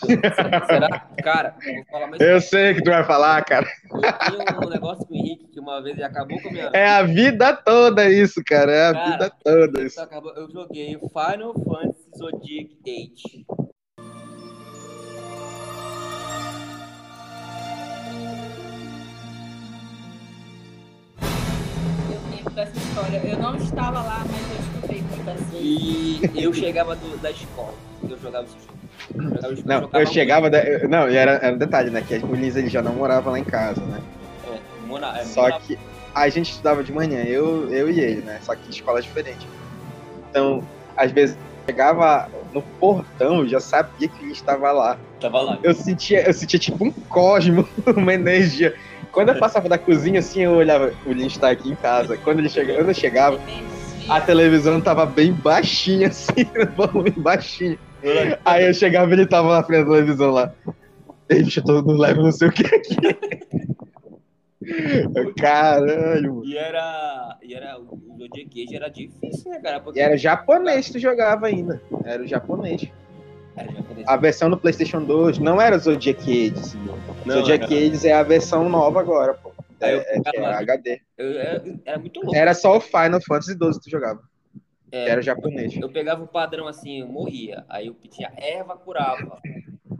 [0.66, 1.08] Será?
[1.22, 3.66] Cara, eu, falar, eu sei o que tu vai falar, cara.
[3.92, 6.70] Eu tenho um negócio com o Henrique que uma vez ele acabou com a minha.
[6.72, 8.72] É a vida toda isso, cara.
[8.72, 10.00] É a cara, vida toda isso.
[10.00, 10.32] Acabou...
[10.34, 13.69] Eu joguei Final Fantasy Zodiac 8
[22.50, 23.20] dessa história.
[23.24, 26.30] Eu não estava lá, mas eu escutei muito assim.
[26.34, 27.74] E eu chegava do, da escola,
[28.08, 28.80] eu jogava esse jogo.
[29.64, 30.50] Não, eu, chegava.
[30.50, 32.02] Da, eu, não, era, era um detalhe, né?
[32.06, 34.00] Que o Liz ele já não morava lá em casa, né?
[34.48, 35.78] É, é, só que
[36.14, 38.38] a gente estudava de manhã, eu, eu e ele, né?
[38.42, 39.46] Só que de escola é diferente.
[40.28, 40.62] Então,
[40.96, 41.36] às vezes,
[41.66, 44.98] chegava no portão, já sabia que ele estava lá.
[45.20, 45.58] Tava lá.
[45.62, 48.74] Eu sentia, eu sentia tipo um cosmo, uma energia.
[49.12, 52.16] Quando eu passava da cozinha, assim, eu olhava, o Lins está aqui em casa.
[52.16, 53.40] Quando ele chegava, quando eu chegava,
[54.08, 56.44] a televisão tava bem baixinha, assim,
[56.76, 57.78] volume baixinho.
[58.44, 60.52] Aí eu chegava e ele tava na frente da televisão lá.
[61.28, 62.96] Bicho, eu tô no level não sei o que aqui.
[65.38, 66.42] Caralho.
[66.44, 67.38] E era.
[67.42, 67.78] E era.
[67.78, 69.80] O Zodiac Age era difícil, né, cara?
[69.80, 69.98] Porque...
[69.98, 71.80] E era japonês que tu jogava ainda.
[72.04, 72.88] Era o japonês.
[73.56, 73.70] Era.
[74.06, 76.76] A versão do PlayStation 2 não era Zodiac Age.
[77.24, 77.94] Não, Zodiac era...
[77.94, 79.52] Age é a versão nova agora, pô.
[79.80, 81.00] É, é, é HD.
[81.16, 82.36] Eu, eu, era muito louco.
[82.36, 84.20] Era só o Final Fantasy 12 que tu jogava.
[84.92, 85.74] É, era japonês.
[85.74, 87.64] Eu, eu pegava o padrão assim, eu morria.
[87.68, 89.40] Aí eu pedia erva, curava.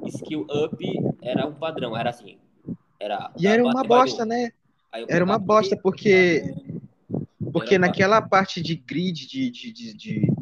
[0.07, 0.77] Skill up
[1.23, 2.39] era um padrão, era assim.
[2.99, 4.51] Era, e era uma bosta, né?
[5.09, 6.43] Era uma bosta, porque.
[7.53, 10.33] Porque naquela parte de grid de, de, de, de,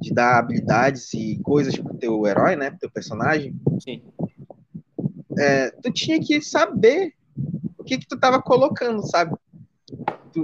[0.00, 2.70] de dar habilidades e coisas pro teu herói, né?
[2.70, 3.54] Pro teu personagem.
[3.80, 4.02] Sim.
[5.38, 7.14] É, tu tinha que saber
[7.78, 9.36] o que, que tu tava colocando, sabe?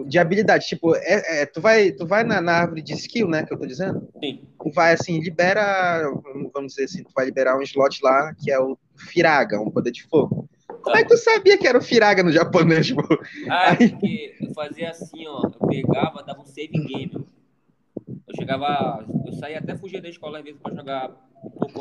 [0.06, 0.66] de habilidade.
[0.66, 3.44] Tipo, é, é, tu vai, tu vai na, na, árvore de skill, né?
[3.44, 4.08] Que eu tô dizendo?
[4.22, 4.42] Sim.
[4.58, 6.10] Tu vai assim, libera,
[6.52, 9.90] vamos dizer assim, tu vai liberar um slot lá que é o Firaga, um poder
[9.90, 10.48] de fogo.
[10.82, 13.02] Como é que tu sabia que era o Firaga no japonês, pô?
[13.48, 13.90] Ah, Aí...
[13.90, 15.42] porque eu fazia assim, ó.
[15.44, 17.26] Eu pegava, dava um save game.
[18.34, 19.04] Eu chegava.
[19.26, 21.10] Eu saía até fugir da escola às vezes pra jogar
[21.42, 21.78] um pouco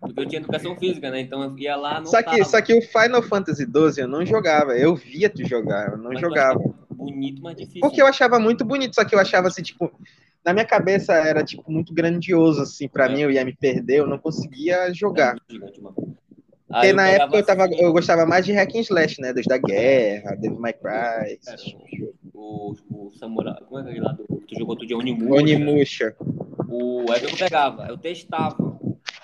[0.00, 1.20] porque eu tinha educação física, né?
[1.20, 2.04] Então eu ia lá.
[2.04, 4.76] Só que, só que o Final Fantasy XII eu não jogava.
[4.76, 6.60] Eu via tu jogar, eu não mas jogava.
[6.90, 7.80] Bonito, mas difícil.
[7.80, 9.90] Porque eu achava muito bonito, só que eu achava assim, tipo.
[10.42, 13.08] Na minha cabeça era, tipo, muito grandioso, assim, pra é.
[13.10, 15.36] mim, eu ia me perder, eu não conseguia jogar.
[15.46, 16.06] Porque
[16.70, 19.34] Aí na época eu, tava, assim, eu gostava mais de hack and slash, né?
[19.34, 21.38] Dos da guerra, Devil May Cry.
[21.46, 21.56] É,
[22.50, 23.60] o, o, Samurai.
[23.66, 24.24] Como é aquele lá do.
[24.24, 25.34] Tu jogou outro dia Onimusha.
[25.34, 26.16] Onimusha.
[26.68, 28.70] O, aí eu pegava, eu testava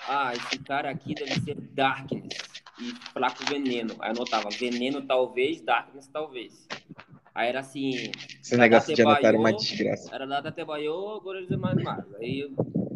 [0.07, 3.93] ah, esse cara aqui deve ser Darkness e fraco veneno.
[3.99, 6.67] Aí eu anotava veneno talvez, Darkness talvez.
[7.35, 7.91] Aí era assim.
[8.41, 10.13] Esse negócio de anotar era uma desgraça.
[10.15, 12.05] Era Data Tebaio, agora eles mais mais.
[12.15, 12.51] Aí eu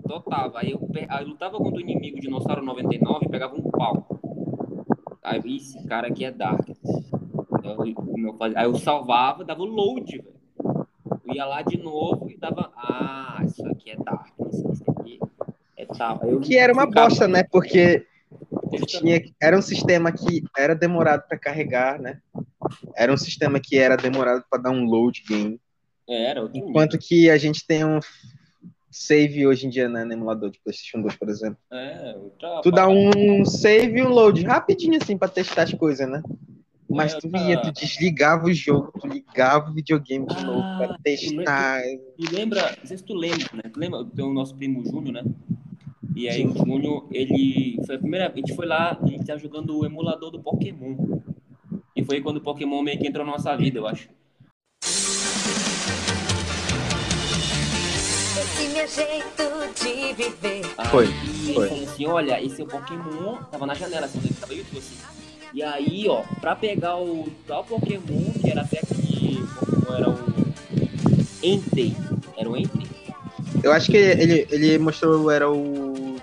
[0.07, 0.59] totava.
[0.59, 4.07] Aí eu, aí eu lutava contra o inimigo Dinossauro 99 e pegava um pau.
[5.21, 6.79] Aí esse cara aqui é Darkness.
[7.63, 10.87] Eu, eu fazia, aí eu salvava, dava o load, velho.
[11.33, 12.71] ia lá de novo e dava.
[12.75, 14.55] Ah, isso aqui é Darkness.
[14.71, 15.19] Isso aqui
[16.23, 17.43] eu que era uma bosta, né?
[17.43, 18.05] Porque
[18.87, 22.19] tinha, era um sistema que era demorado para carregar, né?
[22.95, 25.59] Era um sistema que era demorado para dar um load game.
[26.07, 27.99] É, era, Enquanto que a gente tem um
[28.89, 31.57] save hoje em dia né, no emulador de PlayStation 2, por exemplo.
[31.71, 32.15] É,
[32.61, 36.21] tu dá um save e um load rapidinho assim para testar as coisas, né?
[36.95, 40.97] Mas tu ia, tu desligava o jogo, tu ligava o videogame de ah, novo pra
[41.01, 41.81] testar.
[41.81, 43.63] Tu, tu, lembra, não sei se tu lembra, né?
[43.71, 45.23] Tu lembra do nosso primo Júnior, né?
[46.15, 49.37] E aí o Júnior, ele foi a primeira a gente foi lá, a gente tá
[49.37, 51.19] jogando o emulador do Pokémon.
[51.95, 54.09] E foi quando o Pokémon meio que entrou na nossa vida, eu acho.
[58.41, 60.61] Esse meu jeito de viver.
[60.77, 61.69] Aí Foi, ele foi.
[61.69, 65.30] falou assim, olha, esse é o Pokémon, tava na janela, assim, ele tava YouTube, assim.
[65.53, 70.53] E aí, ó, pra pegar o tal Pokémon, que era até aquele Pokémon, era o
[71.43, 71.95] Entei,
[72.37, 72.87] era o Entei.
[73.61, 76.15] Eu acho que ele, ele mostrou, era o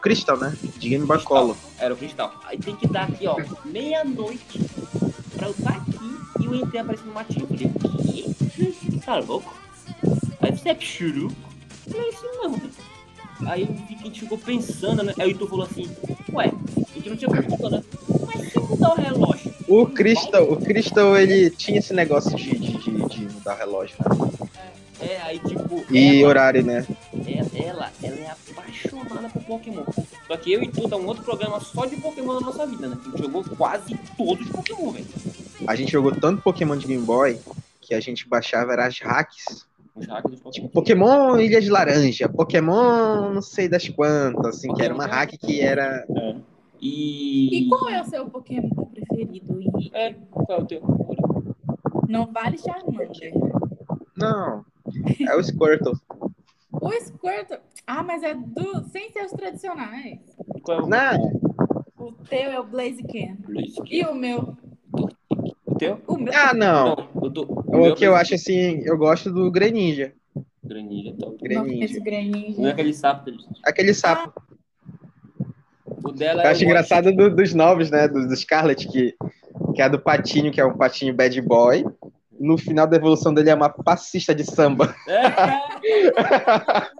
[0.00, 0.56] Crystal, né?
[0.76, 1.56] De Game Boy Color.
[1.78, 2.32] Era o Cristal.
[2.44, 4.60] Aí tem que dar aqui, ó, meia-noite
[5.34, 7.42] pra eu estar aqui e o Entei aparecer no matinho.
[7.42, 9.00] Eu falei, o quê?
[9.04, 9.52] Tá louco?
[10.40, 11.34] Aí você é churuco?
[11.86, 12.52] Eu falei assim, não.
[12.52, 12.70] velho.
[13.46, 15.12] Aí que a gente ficou pensando, né?
[15.18, 15.90] Aí o Heitor falou assim,
[16.32, 17.84] ué, a gente não tinha computador, né?
[18.68, 19.54] Mudar o relógio?
[19.68, 24.70] O Crystal, o Crystal, ele tinha esse negócio de, de, de, mudar o relógio, né?
[25.00, 25.84] É, aí tipo.
[25.90, 26.86] E ela, horário, né?
[27.26, 29.84] é- ela, ela é apaixonada por Pokémon.
[30.26, 32.88] Só que eu e tu tá um outro programa só de Pokémon na nossa vida,
[32.88, 32.96] né?
[33.00, 35.06] A gente jogou quase todos os Pokémon, velho.
[35.66, 37.38] A gente jogou tanto Pokémon de Game Boy
[37.80, 39.66] que a gente baixava era as hacks.
[39.94, 40.50] Os hacks dos Pokémon.
[40.50, 45.36] Tipo, Pokémon Ilha de Laranja, Pokémon não sei das quantas, assim, que era uma hack
[45.38, 46.04] que era.
[46.08, 46.36] É.
[46.80, 47.58] E.
[47.58, 49.90] E qual é o seu Pokémon preferido, Henrique?
[49.94, 50.82] É, qual é o teu?
[52.08, 53.32] Não vale Charmander.
[54.16, 54.64] Não.
[55.28, 55.94] É o Squirtle.
[56.70, 57.58] O Squirtle.
[57.86, 58.84] Ah, mas é do.
[58.90, 60.20] sem ser os tradicionais.
[60.62, 61.46] Qual é o Não.
[61.98, 63.38] O teu é o Blaziken.
[63.86, 64.56] E o meu?
[65.64, 66.00] O teu?
[66.06, 66.32] O meu.
[66.34, 67.08] Ah, não.
[67.22, 67.42] eu tô.
[67.42, 70.14] O que eu acho assim, eu gosto do Greninja.
[70.62, 71.54] Greninja, top.
[71.54, 72.38] não conheço Greninja.
[72.38, 72.60] Greninja.
[72.60, 73.30] Não é aquele sapo.
[73.64, 74.42] Aquele sapo.
[76.08, 78.06] O dela Eu é acho engraçado do- dos novos, né?
[78.08, 79.14] Do, do Scarlet, que,
[79.74, 81.84] que é a do Patinho, que é um patinho bad boy.
[82.38, 84.94] No final da evolução dele é uma passista de samba.
[85.08, 85.22] É,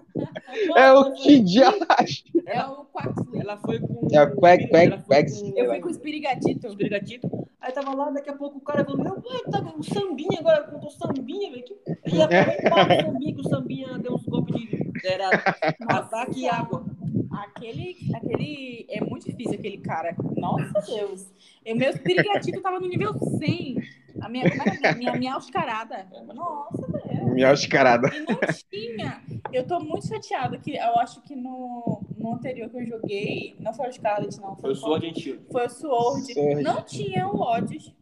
[0.75, 2.23] É o Kid Ash.
[2.47, 3.41] É o Quaxley.
[3.41, 4.07] Ela foi com.
[4.11, 5.53] É o Quack, Quack, Quack.
[5.55, 6.65] Eu fui com o Espirigatito.
[6.67, 7.47] Espirigatito.
[7.61, 10.63] Aí tava lá, daqui a pouco o cara falou, meu, tá com o sambinha agora,
[10.63, 11.63] contou sambinha, velho.
[11.63, 11.75] que-
[12.07, 14.91] E a o sambinha, que o sambinha deu uns golpes de.
[15.05, 15.29] Era
[15.87, 16.83] ataque e água.
[17.43, 18.85] Aquele, aquele.
[18.89, 20.15] É muito difícil aquele cara.
[20.35, 21.31] Nossa Deus.
[21.65, 23.77] O meu Espirigatito tava no nível 100.
[24.21, 24.95] A minha, era?
[24.95, 26.07] minha, minha auscarada.
[26.33, 27.33] Nossa, velho.
[27.33, 28.09] Minha escarada.
[28.15, 29.21] E não tinha.
[29.53, 33.73] Eu tô muito chateada que eu acho que no, no anterior que eu joguei, não
[33.73, 34.55] foi o Scarlet, não.
[34.55, 35.45] Foi o Sword Shield.
[35.51, 36.33] Foi o Sword.
[36.33, 36.63] Sword.
[36.63, 37.93] Não tinha o Odds.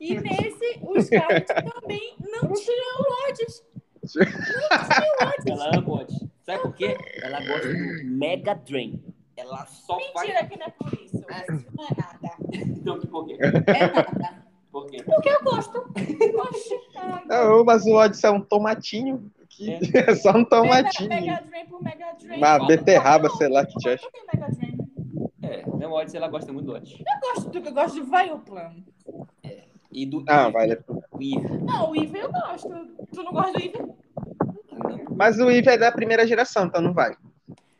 [0.00, 3.64] E nesse, o Scarlet também não tinha o Odds.
[5.46, 6.28] Ela ama mod.
[6.48, 6.96] Sabe por quê?
[7.22, 9.02] Ela gosta do Mega Drain.
[9.36, 10.26] Ela só faz.
[10.28, 11.16] Mentira que não é por isso.
[11.18, 12.36] Isso não é nada.
[12.52, 13.36] Então, por quê?
[13.38, 14.42] É nada.
[14.72, 15.02] Por quê?
[15.02, 15.84] Porque eu gosto.
[16.96, 19.30] Ah, Não, mas o Odyssey é um tomatinho.
[19.50, 19.78] Que...
[19.94, 21.08] É só um Mega, tomatinho.
[21.10, 22.38] Mega Drain por Mega Drain.
[22.38, 24.08] Uma beterraba, sei lá, que te acha.
[24.32, 24.78] Mega Drain.
[25.42, 27.04] É, não Odyssey, ela gosta muito do Odyssey.
[27.06, 28.72] Eu gosto do que eu gosto de Vileplan.
[29.92, 30.52] E do Ah, Eve.
[30.52, 30.78] vale.
[30.88, 31.58] O Eve.
[31.64, 32.68] Não, o Eve eu gosto.
[33.12, 33.78] Tu não gosta do Eve?
[35.16, 37.14] Mas o Eve é da primeira geração, então não vai.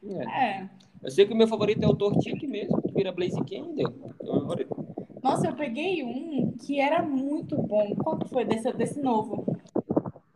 [0.04, 0.44] É.
[0.60, 0.68] É.
[1.02, 3.86] Eu sei que o meu favorito é o Tortique mesmo, que vira Blaziken, deu.
[4.20, 4.86] É o meu favorito.
[5.22, 7.94] Nossa, eu peguei um que era muito bom.
[7.96, 9.44] Qual que foi desse, desse novo?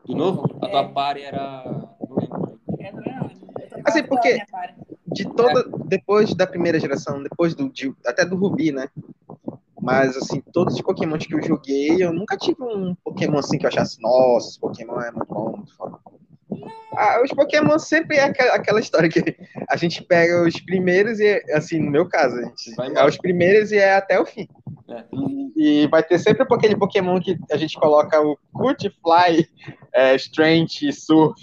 [0.04, 0.56] Do novo?
[0.62, 0.70] A É.
[0.70, 1.64] tua party era.
[2.08, 2.60] Não lembro.
[2.78, 3.02] É, não.
[3.02, 4.38] Eu tô Assim, a porque-.
[5.06, 5.64] De toda.
[5.86, 7.68] Depois da primeira geração, depois do.
[7.68, 8.88] de- até do Rubi, né?
[9.80, 13.66] Mas, assim, todos os Pokémons que eu joguei, eu nunca tive um Pokémon assim que
[13.66, 15.98] eu achasse, nossa, esse Pokémon é muito bom, muito foda.
[16.96, 19.36] Ah, os Pokémon sempre é aquela, aquela história que
[19.68, 23.16] a gente pega os primeiros e, assim, no meu caso, a gente Vai é os
[23.16, 24.48] primeiros e é até o fim.
[24.88, 25.04] É.
[25.56, 29.48] E vai ter sempre aquele Pokémon que a gente coloca o Cut, Fly,
[29.92, 31.40] é, Strength, Surf,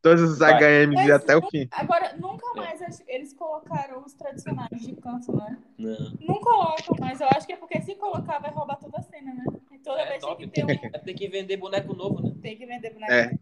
[0.00, 0.54] todos os Vai.
[0.54, 1.68] HMs e Mas até o fim.
[1.72, 5.58] Agora, nunca mais eles colocaram os tradicionais de canto, né?
[5.78, 6.12] Não.
[6.20, 9.34] Não colocam, mas eu acho que é porque se colocar vai roubar toda a cena,
[9.34, 9.44] né?
[9.72, 10.46] E toda É vez tem top.
[10.46, 10.70] que ter um.
[10.70, 12.32] É ter que vender boneco novo, né?
[12.40, 13.12] Tem que vender boneco.
[13.12, 13.32] É.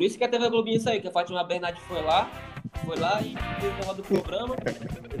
[0.00, 2.30] Por isso que a TV Globinho saiu, que a Fátima Bernardi foi lá,
[2.86, 4.56] foi lá e fez o negócio do programa,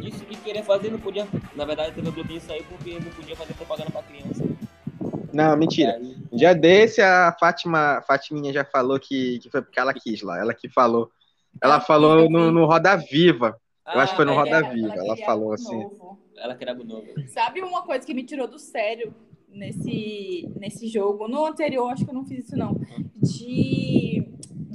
[0.00, 1.28] disse que queria fazer, não podia.
[1.54, 4.42] Na verdade, a TV Globinho saiu porque não podia fazer propaganda pra criança.
[5.34, 5.96] Não, mentira.
[5.96, 10.22] Aí, Um dia desse, a Fátima, Fatiminha já falou que, que foi porque ela quis
[10.22, 10.38] lá.
[10.40, 11.10] Ela que falou.
[11.62, 13.60] Ela Ah, falou no, no Roda Viva.
[13.86, 14.94] Eu acho que foi no é, Roda Ela- Viva.
[14.94, 15.76] Ela queria falou assim.
[15.76, 16.18] novo.
[16.38, 17.06] Ela queria algo novo.
[17.26, 19.14] Sabe uma coisa que me tirou do sério
[19.46, 21.28] nesse, nesse jogo?
[21.28, 22.80] No anterior, acho que eu não fiz isso, não.
[23.22, 24.19] De,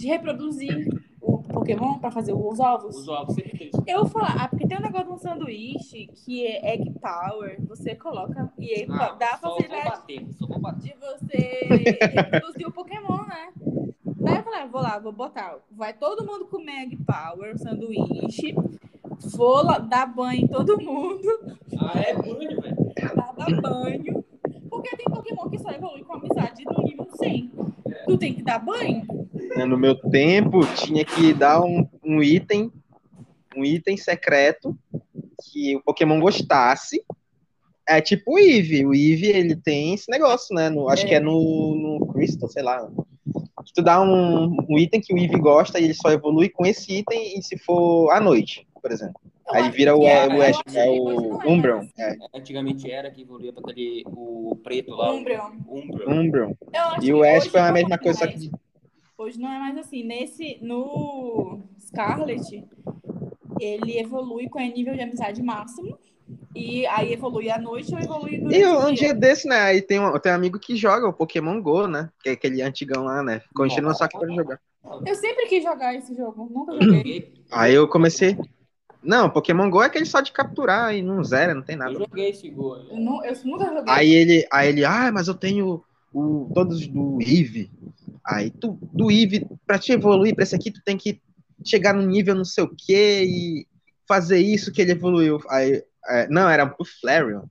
[0.06, 0.88] de reproduzir
[1.20, 2.96] o Pokémon pra fazer os ovos.
[2.96, 3.84] Os ovos isso.
[3.88, 7.60] Eu vou falar, ah, porque tem um negócio de um sanduíche que é egg power.
[7.68, 11.68] Você coloca e aí Ah, dá a facilidade bater, de você
[12.14, 13.52] reproduzir o Pokémon, né?
[14.06, 15.58] Daí eu falei, ah, vou lá, vou botar.
[15.72, 18.56] Vai todo mundo comer egg power, sanduíche.
[19.36, 21.28] Vou lá, dar banho em todo mundo.
[21.80, 22.94] Ah, é banho, velho.
[22.96, 24.24] Dar banho.
[24.76, 27.52] Porque tem Pokémon que só evolui com amizade no nível 100.
[28.06, 29.04] Tu tem que dar banho?
[29.56, 32.72] né, no meu tempo, tinha que dar um, um item,
[33.56, 34.78] um item secreto
[35.44, 37.02] que o Pokémon gostasse.
[37.88, 38.86] É tipo o Eevee.
[38.86, 40.70] O Eevee, ele tem esse negócio, né?
[40.70, 41.08] No, acho É.
[41.10, 42.86] que é no, no Crystal, sei lá.
[43.66, 46.66] Que tu dá um, um item que o Eevee gosta e ele só evolui com
[46.66, 49.22] esse item e se for à noite, por exemplo.
[49.52, 51.78] Aí vira que o, era, o, Ash, é que o não é Umbreon.
[51.78, 52.00] mais.
[52.00, 54.04] É, Antigamente era que evoluía pra aquele.
[54.08, 55.12] O preto lá.
[55.12, 58.52] acho E o que Ash foi a não mesma é coisa, só que
[59.18, 60.04] Hoje não é mais assim.
[60.04, 62.66] Nesse, no Scarlet,
[63.60, 65.98] ele evolui com o nível de amizade máximo.
[66.56, 68.94] E aí evolui à noite ou evolui durante E um dia.
[68.96, 69.58] dia desse, né?
[69.58, 72.10] Aí tem um, tem um amigo que joga o Pokémon Go, né?
[72.24, 73.42] Que é aquele antigão lá, né?
[73.60, 74.60] Enchendo meu saco pra jogar.
[75.06, 76.98] Eu sempre quis jogar esse jogo, nunca joguei.
[76.98, 78.38] joguei, Aí eu comecei.
[79.06, 81.94] Não, Pokémon Go é aquele só de capturar e não zera, não tem eu nada.
[81.94, 82.78] joguei esse gol.
[82.90, 83.84] Eu, nu- eu nunca joguei.
[83.94, 87.70] Aí ele, aí ele, ah, mas eu tenho o, todos do Eve.
[88.26, 91.22] Aí tu, do Eve, pra te evoluir pra esse aqui, tu tem que
[91.64, 93.68] chegar no nível não sei o que e
[94.08, 95.40] fazer isso que ele evoluiu.
[95.50, 97.44] Aí, é, não, era pro Flareon.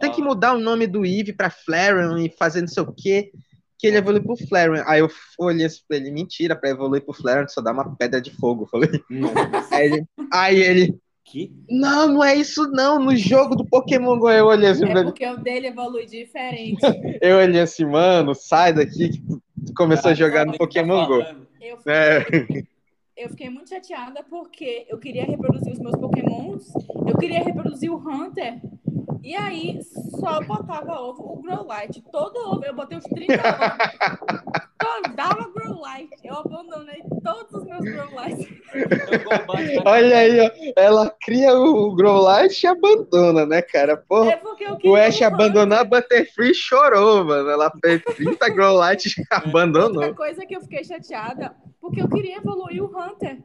[0.00, 0.24] Tem que Ah.
[0.24, 3.30] mudar o nome do Eve pra Flareon e fazer não sei o que
[3.82, 4.84] que ele evoluiu pro Flareon.
[4.86, 8.20] Aí eu olhei assim pra ele, mentira, pra evoluir pro Flareon só dá uma pedra
[8.20, 8.62] de fogo.
[8.62, 8.88] Eu falei,
[9.72, 11.50] aí ele, aí ele, Que?
[11.68, 15.02] não, não é isso não, no jogo do Pokémon Go eu olhei assim É ele,
[15.02, 16.78] porque o dele evolui diferente.
[17.20, 19.18] eu olhei assim, mano, sai daqui que
[19.66, 21.20] tu começou a jogar no Tá Pokémon Go.
[21.24, 21.48] falando.
[21.60, 22.20] Eu É.
[22.20, 22.64] fiquei,
[23.16, 26.68] eu fiquei muito chateada porque eu queria reproduzir os meus Pokémons,
[27.08, 28.60] eu queria reproduzir o Hunter,
[29.22, 29.80] e aí
[30.18, 32.02] só botava ovo, o Growlite.
[32.10, 34.62] Todo ovo, eu botei os 30 ovos.
[34.82, 36.16] Só dava Growlite.
[36.24, 38.62] Eu abandonei todos os meus bate
[39.84, 43.96] na Olha aí, ó, ela cria o Growlite e abandona, né, cara?
[43.96, 47.48] Porra, É porque eu queria o Ash abandonou a Butterfree e chorou, mano.
[47.48, 50.02] Ela fez 30 Growlite e abandonou.
[50.02, 53.42] Outra coisa que eu fiquei chateada, porque eu queria evoluir o Hunter.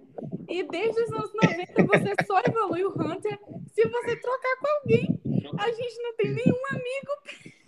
[0.48, 3.38] E desde os anos 90 você só evolui o Hunter
[3.74, 5.20] se você trocar com alguém.
[5.58, 7.12] A gente não tem nenhum amigo.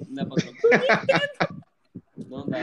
[0.08, 0.36] Não, é pra
[0.86, 1.50] trocar.
[2.30, 2.60] não dá.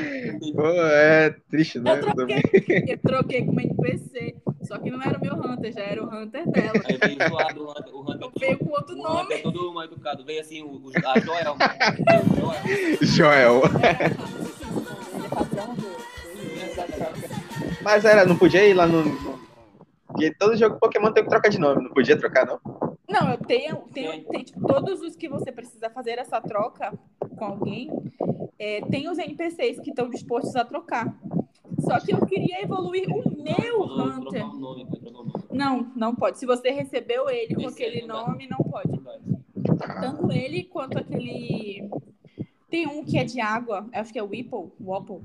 [0.55, 1.99] Pô, é triste, né?
[1.99, 2.43] Eu troquei,
[2.89, 4.37] eu troquei com uma NPC.
[4.63, 6.81] Só que não era o meu Hunter, já era o Hunter dela.
[6.89, 7.95] Aí veio zoado o Hunter.
[7.95, 9.25] O Hunter, Veio com outro o nome.
[9.25, 10.25] Hunter todo mal educado.
[10.25, 11.57] Veio assim, o, o, a Joel.
[13.03, 13.63] Joel.
[13.63, 13.63] Joel.
[13.83, 14.57] É.
[17.83, 19.05] Mas era, não podia ir lá no.
[20.07, 22.61] Porque todo jogo Pokémon tem que trocar de nome, não podia trocar, não.
[23.09, 26.93] Não, eu tenho, tenho, tem, tipo, todos os que você precisa fazer essa troca
[27.37, 27.91] com alguém,
[28.59, 31.15] é, tem os NPCs que estão dispostos a trocar.
[31.81, 34.45] Só que eu queria evoluir o meu Hunter.
[35.51, 36.39] Não, não pode.
[36.39, 38.99] Se você recebeu ele com aí aquele nome, não pode.
[40.01, 41.89] Tanto ele quanto aquele.
[42.69, 45.21] Tem um que é de água, acho que é o Whipple, Wapple.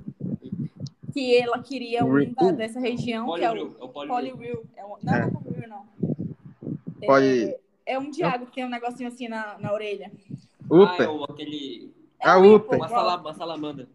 [1.14, 3.76] Que ela queria um da, dessa região, que é o é o.
[4.76, 5.20] É um, não, É.
[5.20, 5.86] não é Poliwheel, não.
[7.06, 10.12] Pode- É, é um água que tem um negocinho assim na, na orelha.
[10.72, 11.92] Ah, é o, aquele...
[12.20, 12.78] É A o Uper.
[12.78, 13.88] Uma, sala, uma salamandra.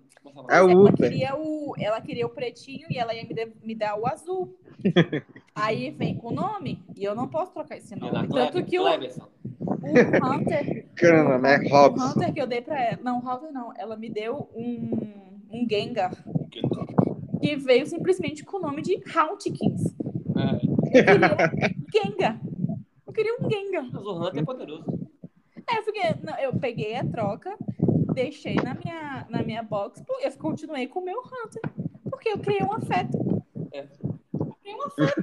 [0.51, 3.75] É o ela queria o, ela queria o pretinho e ela ia me, de- me
[3.75, 4.55] dar o azul.
[5.55, 8.27] Aí vem com o nome e eu não posso trocar esse nome.
[8.29, 11.59] Cleve- Tanto que o, o Hunter, Cana, né?
[11.59, 12.05] o Robson.
[12.09, 16.13] Hunter que eu dei pra ela, não, Hunter não, ela me deu um, um Gengar
[17.41, 19.95] que veio simplesmente com o nome de Hauntikins.
[20.37, 22.41] É, Eu queria Gengar.
[23.07, 23.89] Eu queria um Gengar.
[23.93, 24.85] mas o Hunter é poderoso.
[25.69, 27.57] É, eu, fiquei, não, eu peguei a troca,
[28.15, 31.63] deixei na minha, na minha box, eu continuei com o meu Hunter.
[32.11, 33.43] Porque eu criei um afeto.
[33.73, 33.87] É.
[34.67, 35.23] Eu criei um afeto.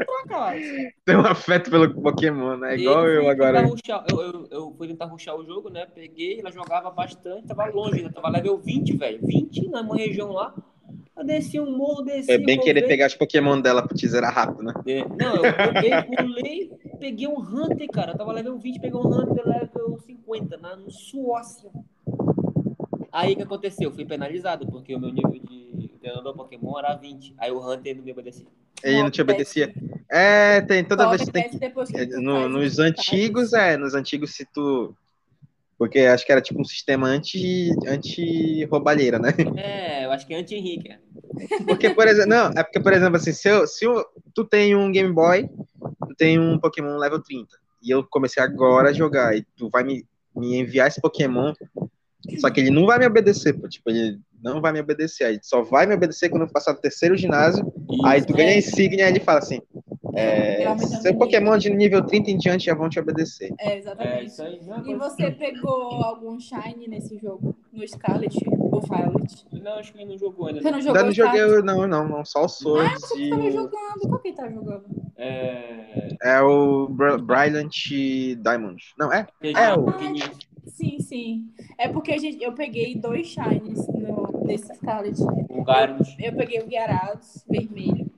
[0.00, 0.90] Eu eu.
[1.04, 2.76] Tem um afeto pelo Pokémon, né?
[2.76, 3.62] Igual eu fui agora.
[3.62, 5.86] rushar- eu, eu, eu fui tentar ruxar o jogo, né?
[5.86, 8.10] Peguei, ela jogava bastante, tava longe, né?
[8.12, 9.20] Tava level 20, velho.
[9.22, 10.54] 20 na uma região lá.
[11.16, 12.32] Eu desci um morro, desci.
[12.32, 12.88] É bem querer ver.
[12.88, 14.72] pegar os Pokémon dela pra te zerar rápido, né?
[14.86, 18.12] É, Não, eu peguei, pulei, peguei um Hunter, cara.
[18.12, 21.70] Eu tava level 20, peguei um Hunter level 50, na, no Suócia.
[23.12, 23.88] Aí o que aconteceu?
[23.90, 27.34] Eu fui penalizado, porque o meu nível de treinador Pokémon era 20.
[27.38, 28.46] Aí o Hunter não me obedecia.
[28.82, 29.74] Ele não te obedecia.
[30.08, 31.64] É, tem toda Só vez que tem que.
[31.94, 34.94] é, no- nos os antigos, é, nos antigos, se tu.
[35.76, 38.66] Porque acho que era tipo um sistema anti, anti
[39.18, 39.30] né?
[39.56, 40.90] É, eu acho que é anti-Henrique.
[40.90, 40.98] é.
[41.64, 44.04] Porque, por exemplo, não, é porque, por exemplo, assim, se, eu, se eu-
[44.34, 45.48] tu tem um Game Boy,
[46.06, 49.82] tu tem um Pokémon level 30, e eu comecei agora a jogar, e tu vai
[49.82, 50.04] me,
[50.36, 51.54] me enviar esse Pokémon,
[52.38, 55.38] só que ele não vai me obedecer, pô, tipo, ele não vai me obedecer, aí
[55.42, 57.64] só vai me obedecer quando eu passar do terceiro ginásio,
[58.04, 59.60] aí tu ganha a é, insígnia, aí ele fala assim,
[60.14, 63.50] É, seu de Pokémon de nível 30 em diante já vão te obedecer.
[63.58, 64.26] É, É, exatamente.
[64.26, 64.56] isso aí.
[64.56, 67.54] mesma E você pegou algum Shine nesse jogo?
[67.72, 68.34] No Scarlet
[68.72, 69.46] ou Violet?
[69.52, 70.60] Não, acho que ele não jogou ainda.
[70.62, 72.24] Você não jogou Ainda não joguei, não, não, não.
[72.24, 73.50] Só o Ah, Swords você e tava o.
[73.52, 74.08] jogando.
[74.08, 74.84] Qual que tá jogando?
[75.16, 76.08] É.
[76.22, 77.72] É o Br Brilliant
[78.42, 78.82] Diamond.
[78.98, 79.26] Não, é?
[79.42, 80.30] É, o- pequenininho.
[80.80, 81.48] Sim, sim.
[81.76, 85.20] É porque a gente, eu peguei dois Shines no, nesse Scarlet.
[85.50, 86.16] O Gyarados.
[86.18, 88.10] Eu peguei o Gyarados vermelho.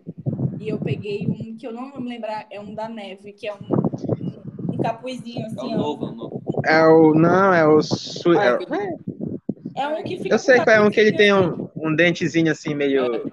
[0.60, 3.48] E eu peguei um que eu não vou me lembrar, é um da neve, que
[3.48, 6.42] é um, um capuzinho É o assim, novo, é o novo.
[6.64, 7.14] É o.
[7.14, 7.82] Não, é o.
[7.82, 8.30] Su...
[8.38, 11.34] Ah, é- é É um que fica Eu sei qual é um que ele tem
[11.34, 13.26] um, um dentezinho assim, meio.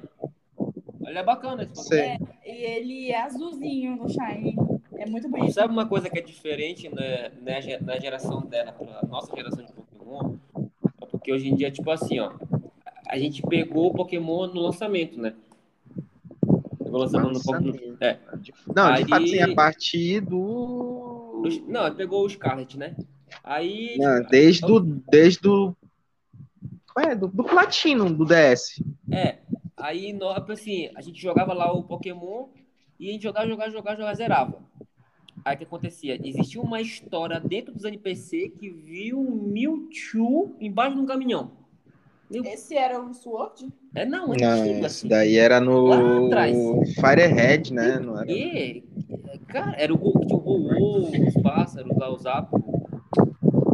[1.05, 2.25] Ele é bacana esse assim.
[2.43, 4.55] E ele é azulzinho no Shine.
[4.99, 5.53] É muito bonito.
[5.53, 9.63] Sabe uma coisa que é diferente né, na, ge- na geração dela pra nossa geração
[9.65, 10.35] de Pokémon?
[11.01, 12.33] É porque hoje em dia, tipo assim, ó.
[13.07, 15.33] A gente pegou o Pokémon no lançamento, né?
[16.77, 17.95] Pegou o lançamento no Pokémon.
[18.01, 18.19] É.
[18.75, 21.43] Não, de Aí- fato, sim, a partir do.
[21.67, 22.95] Não, pegou o Scarlet, né?
[23.43, 23.95] Aí.
[23.97, 24.79] Não, desde do.
[24.79, 25.75] Desde do.
[26.99, 27.15] É?
[27.15, 28.83] Do, do Platino do DS.
[29.11, 29.37] É.
[29.77, 30.15] Aí,
[30.49, 32.47] assim, a gente jogava lá o Pokémon
[32.99, 34.68] e a gente jogava, jogava, jogava, jogava, zerava.
[35.49, 36.19] Aí o que acontecia?
[36.23, 41.51] Existia uma história dentro dos NPC que viu um Mewtwo embaixo de um caminhão.
[42.29, 43.67] Meu- Esse era o Sword?
[43.95, 45.07] É, não, é Não, antigo, assim.
[45.07, 45.89] daí era no.
[47.01, 47.97] Firehead, né?
[47.99, 48.31] Não era...
[48.31, 48.83] E,
[49.47, 52.61] cara, era o Go- tinha o Ho-Oh, os pássaros lá, os apos.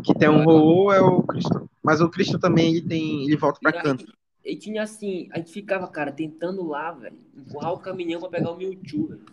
[0.06, 1.70] Que tem um Ho-Oh é o Cristo.
[1.84, 3.26] Mas o Cristo também ele tem.
[3.26, 4.06] ele volta pra E canto.
[4.46, 8.52] E tinha assim, a gente ficava, cara, tentando lá, velho, empurrar o caminhão pra pegar
[8.52, 9.26] o Mewtwo, velho.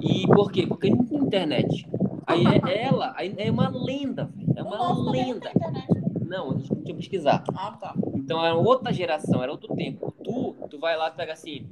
[0.00, 0.66] E por quê?
[0.66, 1.88] Porque não tinha internet.
[2.26, 4.52] Aí é ela, aí é uma lenda, velho.
[4.56, 5.50] É uma não lenda.
[5.50, 5.88] tem internet.
[6.26, 7.44] Não, a gente não tinha que pesquisar.
[7.54, 7.94] Ah, tá.
[8.14, 10.12] Então era outra geração, era outro tempo.
[10.22, 11.68] Tu, tu vai lá e pega assim,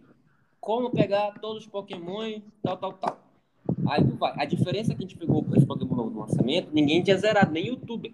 [0.60, 3.18] como pegar todos os Pokémon, tal, tal, tal.
[3.88, 4.34] Aí tu vai.
[4.36, 7.52] A diferença é que a gente pegou esse Pokémon novo no lançamento, ninguém tinha zerado,
[7.52, 8.12] nem youtuber.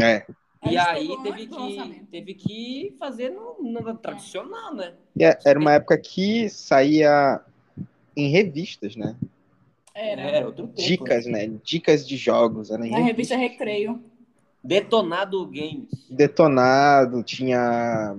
[0.00, 0.26] É.
[0.68, 4.94] E aí teve do que, teve que fazer no, no tradicional, né?
[5.18, 7.40] É- Era uma época que saía
[8.16, 9.16] em revistas, né?
[9.94, 10.20] Era.
[10.22, 10.88] Era outro tempo.
[10.88, 11.46] Dicas, né?
[11.64, 12.70] Dicas de jogos.
[12.70, 13.36] Era em Na revista.
[13.36, 14.02] revista Recreio.
[14.62, 15.88] Detonado Games.
[16.10, 18.16] Detonado, tinha,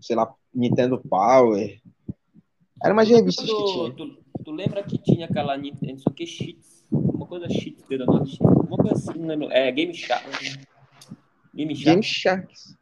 [0.00, 1.80] sei lá, Nintendo Power.
[2.82, 3.90] Era umas revistas que Tu, tinha.
[3.92, 6.86] tu, tu lembra que tinha aquela Nintendo, não sei o que, Cheats?
[6.92, 8.40] Uma coisa Cheats, Detonado Cheats.
[8.40, 9.50] Uma coisa assim, não lembro.
[9.50, 10.26] É, Game Shark.
[11.54, 11.84] Game Shark.
[11.86, 12.76] Game Sharks.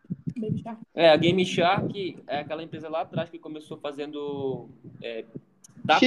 [0.62, 0.80] Shark.
[0.94, 4.68] É, a Game Shark é aquela empresa lá atrás que começou fazendo
[5.02, 5.24] é,
[5.84, 6.00] data,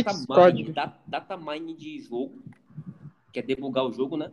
[0.53, 2.33] mine, data, data mine de jogo,
[3.31, 4.31] que é debugar o jogo, né?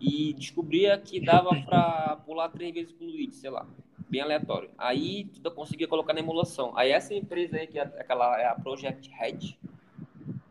[0.00, 3.66] E descobria que dava pra pular três vezes pro Luigi, sei lá,
[4.08, 4.70] bem aleatório.
[4.76, 6.76] Aí tu conseguia colocar na emulação.
[6.76, 9.56] Aí essa empresa aí, que é aquela é a Project Red,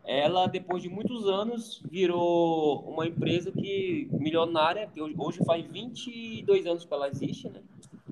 [0.04, 6.84] ela depois de muitos anos virou uma empresa que milionária, que hoje- faz 22 anos
[6.84, 7.60] que ela existe, né?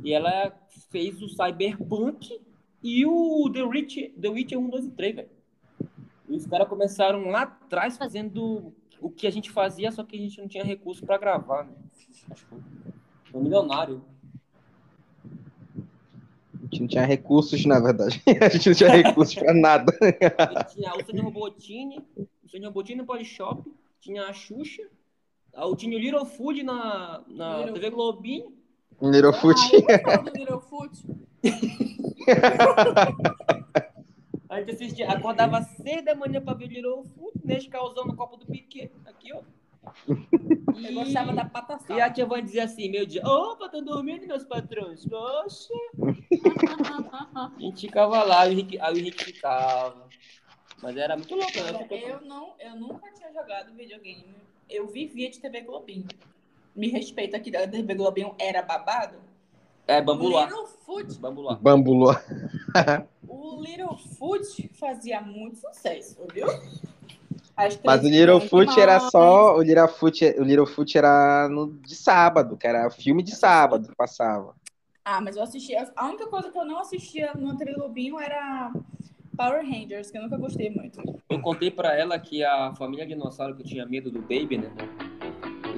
[0.05, 0.53] E ela
[0.91, 2.39] fez o Cyberpunk
[2.83, 5.29] e o The Witcher, The Witcher 1, 2 e 3, velho.
[6.31, 10.21] E os caras começaram lá atrás fazendo o que a gente fazia, só que a
[10.21, 11.73] gente não tinha recurso pra gravar, né?
[12.31, 12.53] Acho que
[13.33, 14.05] foi um milionário.
[16.55, 18.23] A gente não tinha recursos, na verdade.
[18.41, 19.93] A gente não tinha recursos pra nada.
[20.73, 23.69] Tinha o Senhor Robotini, o Senhor Robotini no Polishop,
[24.01, 24.85] tinha a Xuxa,
[25.53, 28.53] ah, tinha o Little Food na, na Little TV Globinho,
[29.03, 29.59] Littlefoot.
[30.05, 31.07] Ah, do Littlefoot.
[33.49, 33.57] A
[34.61, 38.47] gente assistia, acordava seis da manhã pra ver o Little Food, Nescauzão no copo do
[38.47, 39.43] Piquet, aqui, ó.
[40.87, 44.27] Eu gostava da pata E a tia vai dizer assim, meu dia, opa, tô dormindo,
[44.27, 45.07] meus patrões.
[45.11, 45.73] Oxe.
[47.35, 50.09] A gente ficava lá, o Henrique, aí o Henrique ficava.
[50.83, 51.87] Mas era muito louco, né?
[51.91, 54.35] Eu, não, eu nunca tinha jogado videogame.
[54.69, 56.07] Eu vivia de TV Globinho.
[56.75, 59.30] Me respeita que a TV Globinho era babado.
[59.87, 60.45] É, bambu lá.
[60.45, 61.55] Littlefoot, Bambu lá.
[61.61, 62.15] Bambulô.
[63.29, 66.47] o Littlefoot fazia muito sucesso, viu?
[67.57, 69.57] As Mas o três Littlefoot irmãs, era só.
[69.57, 74.55] O Littlefoot, o Littlefoot era no, de sábado, que era filme de sábado que passava.
[75.05, 75.91] Ah, mas eu assistia.
[75.97, 78.73] A única coisa que eu não assistia no TV Globinho era
[79.37, 81.01] Power Rangers, que eu nunca gostei muito.
[81.29, 84.71] Eu contei pra ela que a família dinossauro que tinha medo do Baby, né?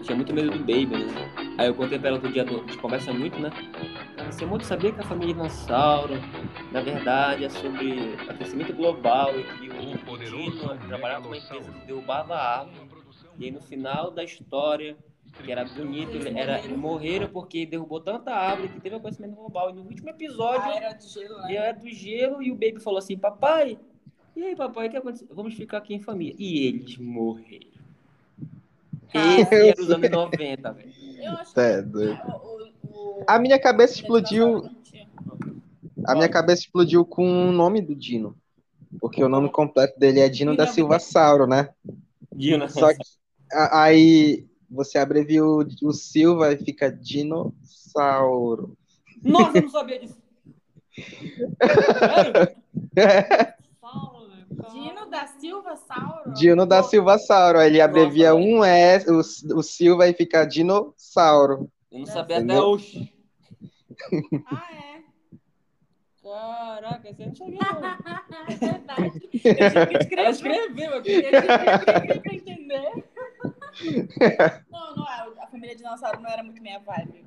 [0.02, 1.54] Tinha muito medo do Baby, né?
[1.58, 3.50] Aí eu contei pra ela outro dia, a gente conversa muito, né?
[4.30, 6.14] Você muito sabia que a família dinossauro,
[6.72, 11.86] na verdade, é sobre aquecimento global e que o Dino trabalhava com uma empresa que
[11.86, 12.88] derrubava a árvore.
[13.38, 14.96] E aí no final da história,
[15.44, 19.70] que era bonito, ele era, morreram porque derrubou tanta árvore que teve aquecimento global.
[19.70, 21.54] E no último episódio, Ah, era de gelo, né?
[21.54, 23.78] é do gelo e o Baby falou assim, papai,
[24.34, 25.28] E aí, papai, o que aconteceu?
[25.30, 26.34] Vamos ficar aqui em família.
[26.38, 27.68] E eles morreram.
[29.14, 30.92] Ah, Esse era os anos 90, velho.
[31.22, 32.20] Eu acho É, que doido.
[32.26, 34.68] o- o- o- A minha cabeça explodiu.
[36.06, 38.36] A minha cabeça explodiu com o nome do Dino.
[39.00, 41.70] Porque o nome completo dele é Dino da Silva Sauro, né?
[42.34, 43.00] Dino, Só que
[43.70, 48.76] aí você abrevia o, o Silva e fica dinossauro.
[49.22, 50.16] Nossa, eu não sabia disso.
[51.98, 52.32] Sério?
[52.94, 53.54] Cara.
[54.70, 56.32] Dino da Silva Sauro?
[56.34, 57.60] Dino da Silva Sauro.
[57.60, 59.18] Ele abrevia um S, o,
[59.58, 61.70] o Silva e fica dinossauro.
[61.90, 62.64] Eu não sabia até Entendeu?
[62.64, 63.12] hoje.
[64.46, 65.02] Ah, é.
[66.22, 68.02] Caraca, você não sabia não.
[68.48, 69.30] É verdade.
[69.44, 70.30] Eu tive que Ela escrever.
[70.30, 71.12] escreveu aqui.
[71.12, 73.04] Eu tive que escrever pra entender.
[74.70, 75.42] Não, não é.
[75.42, 77.24] A família dinossauro não era muito minha vibe.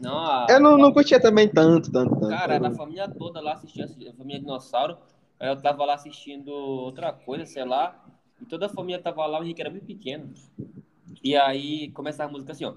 [0.00, 0.46] Não, a...
[0.50, 2.28] Eu não, não curtia também tanto, tanto, tanto.
[2.28, 4.98] Cara, era a família toda lá assistindo, a família dinossauro.
[5.38, 8.04] Eu tava lá assistindo outra coisa, sei lá.
[8.40, 10.32] E toda a família tava lá, o Henrique era muito pequeno.
[11.22, 12.74] E aí começa a música assim, ó.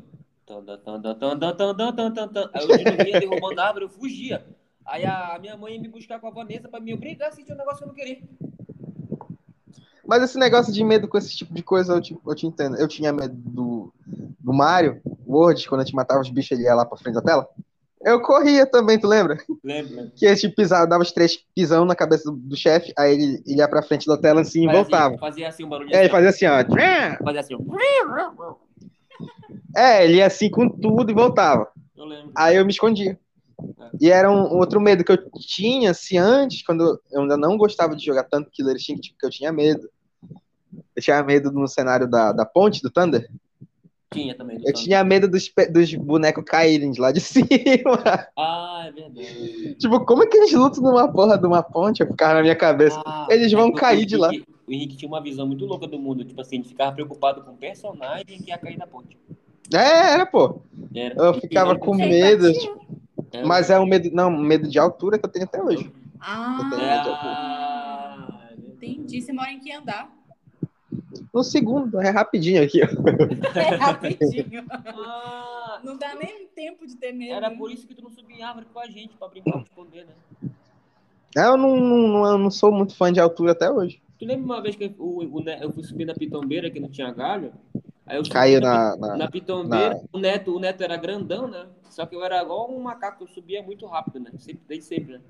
[2.54, 4.46] Aí eu diminuía, derrubando a árvore, eu fugia.
[4.86, 7.54] Aí a minha mãe ia me buscar com a Vanessa pra me obrigar a assistir
[7.54, 8.24] um negócio que eu não queria.
[10.06, 12.76] Mas esse negócio de medo com esse tipo de coisa, eu te, eu te entendo.
[12.78, 13.94] Eu tinha medo do,
[14.40, 17.22] do Mario World, quando a gente matava os bichos, ele ia lá pra frente da
[17.22, 17.48] tela.
[18.02, 19.38] Eu corria também, tu lembra?
[19.64, 20.12] Lembra?
[20.16, 23.44] Que a gente pisava, dava os três pisão na cabeça do, do chefe, aí ele,
[23.46, 25.08] ele ia pra frente da tela assim e Fazia voltava.
[25.10, 25.90] Assim, fazia assim um barulho.
[25.90, 26.64] É, ele assim, fazia assim, ó.
[27.24, 28.56] Fazia assim, ó.
[29.76, 31.68] É, ele ia assim com tudo e voltava.
[31.96, 32.32] Eu lembro.
[32.36, 33.20] Aí eu me escondia.
[34.00, 37.96] E era um outro medo que eu tinha, assim, antes, quando eu ainda não gostava
[37.96, 39.90] de jogar tanto Killer Instinct, porque eu tinha medo.
[40.96, 43.30] Eu tinha medo no cenário da, da ponte, do Thunder.
[44.12, 44.60] Tinha também.
[44.66, 47.48] Eu tinha medo dos, dos bonecos caírem de lá de cima.
[48.38, 49.76] Ah, é verdade.
[49.76, 52.02] tipo, como é que eles lutam numa porra de uma ponte?
[52.02, 53.00] Eu ficava na minha cabeça.
[53.06, 54.32] Ah, Eles vão é cair de lá.
[54.68, 56.24] O Henrique tinha uma visão muito louca do mundo.
[56.26, 59.18] Tipo assim, ele ficava preocupado com o personagem que ia cair da ponte.
[59.74, 60.62] É, era, pô.
[60.94, 61.16] Era.
[61.16, 62.52] Eu ficava com medo.
[62.52, 62.80] tipo,
[63.32, 65.92] Era- mas é um medo, não, um medo de altura que eu tenho até hoje.
[66.20, 66.58] Ah,
[67.22, 69.22] Ah, entendi.
[69.22, 70.12] Você mora em que andar?
[71.34, 73.60] No segundo, é rapidinho aqui, ó.
[73.60, 74.66] É rapidinho.
[74.70, 77.34] ah, Não dá nem tempo de ter medo.
[77.34, 79.64] era por isso que tu não subia em árvore com a gente, pra brincar de
[79.64, 80.14] esconder, né?
[81.38, 84.02] É, Eu não, não, eu não sou muito fã de altura até hoje.
[84.20, 86.90] Tu lembra uma vez que eu, o- o eu fui subir na pitombeira, que não
[86.90, 87.54] tinha galho?
[88.06, 89.08] Aí eu Caiu na, na.
[89.08, 91.68] na- na pitombeira, o neto, o neto era grandão, né?
[91.90, 94.32] Só que eu era igual um macaco, eu subia muito rápido, né?
[94.38, 95.22] Sempre, desde sempre, né?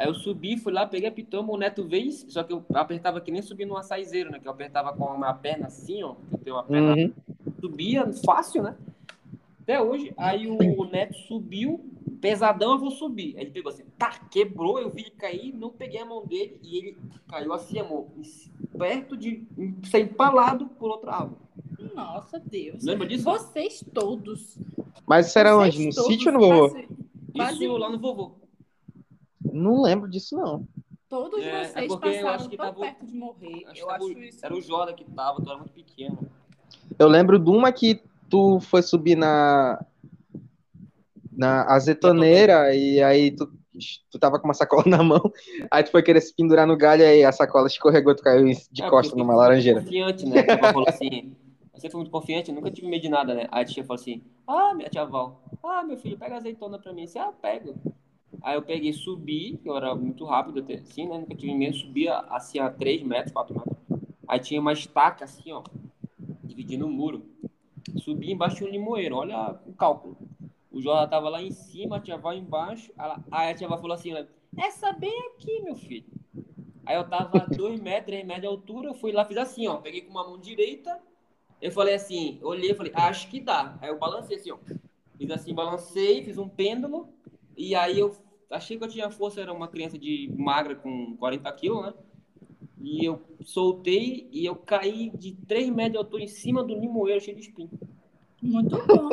[0.00, 3.20] Aí eu subi, fui lá, peguei a pitoma, o neto veio, só que eu apertava
[3.20, 4.38] que nem subir num açaizeiro, né?
[4.40, 6.14] Que eu apertava com uma perna assim, ó.
[6.32, 7.12] Eu tenho uma perna Uhum.
[7.60, 8.74] subia fácil, né?
[9.62, 10.10] Até hoje.
[10.16, 11.84] Aí o, o Neto subiu,
[12.18, 13.36] pesadão, eu vou subir.
[13.36, 16.58] Aí ele pegou assim, tá, quebrou, eu vi ele cair, não peguei a mão dele
[16.62, 16.98] e ele
[17.28, 18.06] caiu assim, amor,
[18.78, 19.44] perto de
[19.84, 21.40] ser empalado por outra árvore.
[21.94, 22.82] Nossa, Deus.
[22.82, 23.24] Lembra disso?
[23.24, 24.56] Vocês todos.
[25.06, 25.86] Mas isso era vocês onde?
[25.88, 26.70] No sítio ou no vovô?
[27.36, 28.39] quase- Isso lá no vovô.
[29.52, 30.66] Não lembro disso, não.
[31.08, 33.64] Todos É, é vocês eu passaram acho que tão tava- perto de morrer.
[33.66, 34.38] Acho eu tava acho isso.
[34.46, 36.18] Era o Jordan que tava, tu era muito pequeno.
[36.98, 39.84] Eu lembro de uma que tu foi subir na.
[41.32, 43.50] Na azetoneira e aí tu,
[44.10, 45.20] tu tava com uma sacola na mão,
[45.70, 48.82] aí tu foi querer se pendurar no galho e a sacola escorregou, tu caiu de
[48.82, 49.80] É, costa numa laranjeira.
[49.80, 50.42] Confiante, né?
[50.72, 51.34] Falou assim.
[51.74, 53.46] Você foi muito confiante, nunca tive medo de nada, né?
[53.50, 56.92] Aí a tia falou assim: Ah, minha tia Val, ah, meu filho, pega azeitona pra
[56.92, 57.06] mim.
[57.06, 57.74] Você, ah, pego.
[58.42, 61.18] Aí eu peguei, subi, que eu era muito rápido até assim, né?
[61.18, 63.76] Nunca tive medo, subia assim a 3 metros, 4 metros.
[64.26, 65.62] Aí tinha uma estaca assim, ó,
[66.44, 67.24] dividindo o muro.
[67.98, 70.16] Subi embaixo de um limoeiro, olha o cálculo.
[70.70, 72.92] O Jordan tava lá em cima, a tia embaixo.
[72.98, 74.26] Ela- Aí a tia falou assim: né?
[74.56, 76.06] Essa bem aqui, meu filho.
[76.86, 79.66] Aí eu tava a 2 metros, 3 metros de altura, eu fui lá, fiz assim,
[79.68, 79.76] ó.
[79.76, 80.98] Peguei com uma mão direita,
[81.60, 83.78] eu falei assim, olhei, falei, acho que dá.
[83.80, 84.58] Aí eu balancei assim, ó.
[85.18, 87.08] Fiz assim, balancei, fiz um pêndulo,
[87.68, 88.16] e aí eu
[88.50, 91.94] achei que eu tinha força, era uma criança de magra com 40 quilos, né?
[92.82, 97.20] E eu soltei e eu caí de 3 metros de altura em cima do limoeiro
[97.20, 97.70] cheio de espinho.
[98.42, 99.08] Muito bom.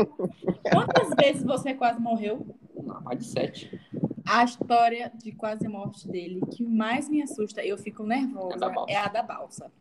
[0.72, 2.48] Quantas vezes você quase morreu?
[2.82, 3.82] Não, mais de 7.
[4.26, 8.70] A história de quase morte dele que mais me assusta, eu fico nervosa, É da
[8.70, 8.91] balsa.
[8.91, 9.72] é a da balsa.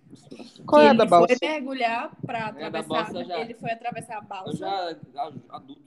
[0.67, 1.37] Qual Que é a ele da balsa?
[1.39, 2.89] foi mergulhar para É, atravessar.
[2.89, 4.51] balsa já- Ele foi atravessar a balsa.
[4.51, 5.83] Eu já, já adulto.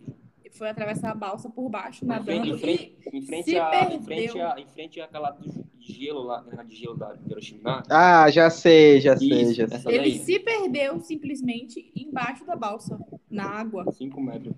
[0.51, 2.55] Foi atravessar a balsa por baixo, Em frente, nadando.
[2.55, 4.03] em frente, em frente, se a, em perdeu.
[4.03, 7.83] frente, a, em frente àquela do- de gelo lá, né, de gelo da de Hiroshima.
[7.89, 9.95] Ah, já sei, já sei, Isso, já sei.
[9.95, 13.91] ele se perdeu simplesmente embaixo da balsa, na água.
[13.91, 14.53] 5 metros.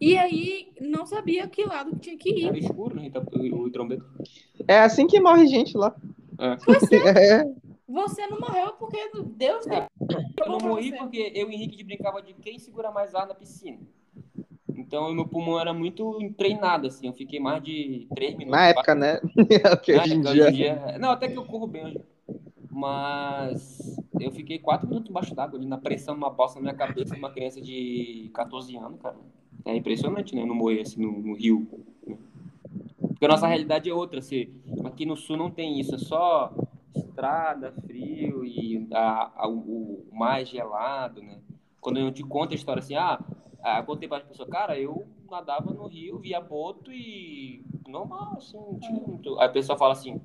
[0.00, 2.62] E aí não sabia que lado tinha que Era ir.
[2.64, 3.06] escuro, né?
[3.06, 4.04] Então, o, o trombeto.
[4.66, 5.94] É assim que morre gente lá.
[6.38, 6.56] É,
[7.86, 9.84] Você não morreu porque Deus deu.
[10.42, 10.96] Eu não morri você.
[10.96, 13.78] porque eu e o Henrique brincava de quem segura mais ar na piscina.
[14.90, 17.06] Então, o meu pulmão era muito treinado, assim.
[17.06, 18.58] Eu fiquei mais de três minutos.
[18.60, 19.20] na época, né?
[19.84, 20.44] que Na hoje época, dia.
[20.46, 22.00] hoje em dia- Não, até que eu corro bem hoje.
[22.72, 27.14] Mas eu fiquei quatro minutos embaixo d'água, ali na pressão, uma bosta na minha cabeça,
[27.14, 29.16] uma criança de 14 anos, cara.
[29.64, 30.42] É impressionante, né?
[30.42, 31.68] Eu não morrer assim no, no rio.
[32.04, 32.16] né?
[32.98, 34.18] Porque a nossa realidade é outra.
[34.18, 34.48] Assim,
[34.84, 36.52] aqui no sul não tem isso, é só
[36.96, 41.38] estrada, frio e a, a- o, o mar é gelado, né?
[41.80, 43.20] Quando eu te conto a história assim, ah,
[43.62, 48.34] ah, eu contei para as pessoas, cara, eu nadava no rio, via boto e normal,
[48.38, 49.38] assim, não tinha muito.
[49.38, 50.20] Aí a pessoa fala assim,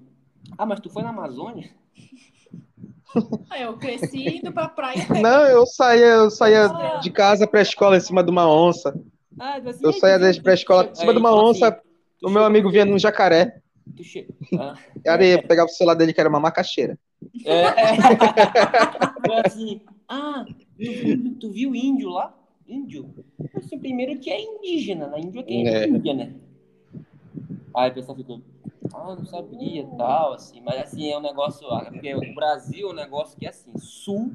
[0.57, 1.69] ah, mas tu foi na Amazônia?
[3.57, 5.07] Eu cresci indo pra praia.
[5.21, 6.97] Não, eu saía, eu saía Ah.
[6.99, 8.93] de casa pra escola em cima de uma onça.
[9.39, 11.19] Ah, assim, Eu "Ei, saía tu viu- desde pra escola tu- em cima aí de
[11.21, 11.71] uma assim, onça,
[12.19, 13.61] tu O meu amigo vinha num jacaré.
[13.95, 14.27] Tu che...
[14.59, 14.73] ah.
[15.05, 16.99] E aí eu pegava o celular dele que era uma macaxeira.
[17.45, 17.75] É, é.
[19.45, 22.33] Assim, ah, tu viu, tu viu índio lá?
[22.67, 23.13] Índio?
[23.55, 25.19] Assim, primeiro que é indígena, né?
[25.19, 25.87] Índio é quem é É.
[25.87, 26.33] índia, né?
[27.75, 28.41] Aí a pessoa ficou,
[28.93, 30.61] ah, não sabia e tal, assim.
[30.61, 33.77] Mas assim, é um negócio, ah, porque o Brasil é um negócio que é assim,
[33.77, 34.31] sul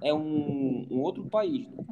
[0.00, 1.84] é um, um outro país, né?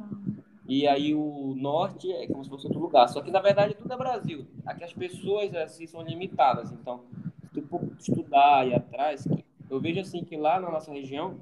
[0.66, 3.08] E aí o norte é como se fosse outro lugar.
[3.08, 4.46] Só que na verdade tudo é Brasil.
[4.66, 6.70] Aqui as pessoas assim são limitadas.
[6.72, 7.00] Então,
[7.42, 9.26] se tu for estudar e atrás,
[9.70, 11.36] eu vejo assim que lá na nossa região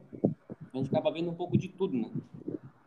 [0.72, 2.08] a gente acaba vendo um pouco de tudo, né?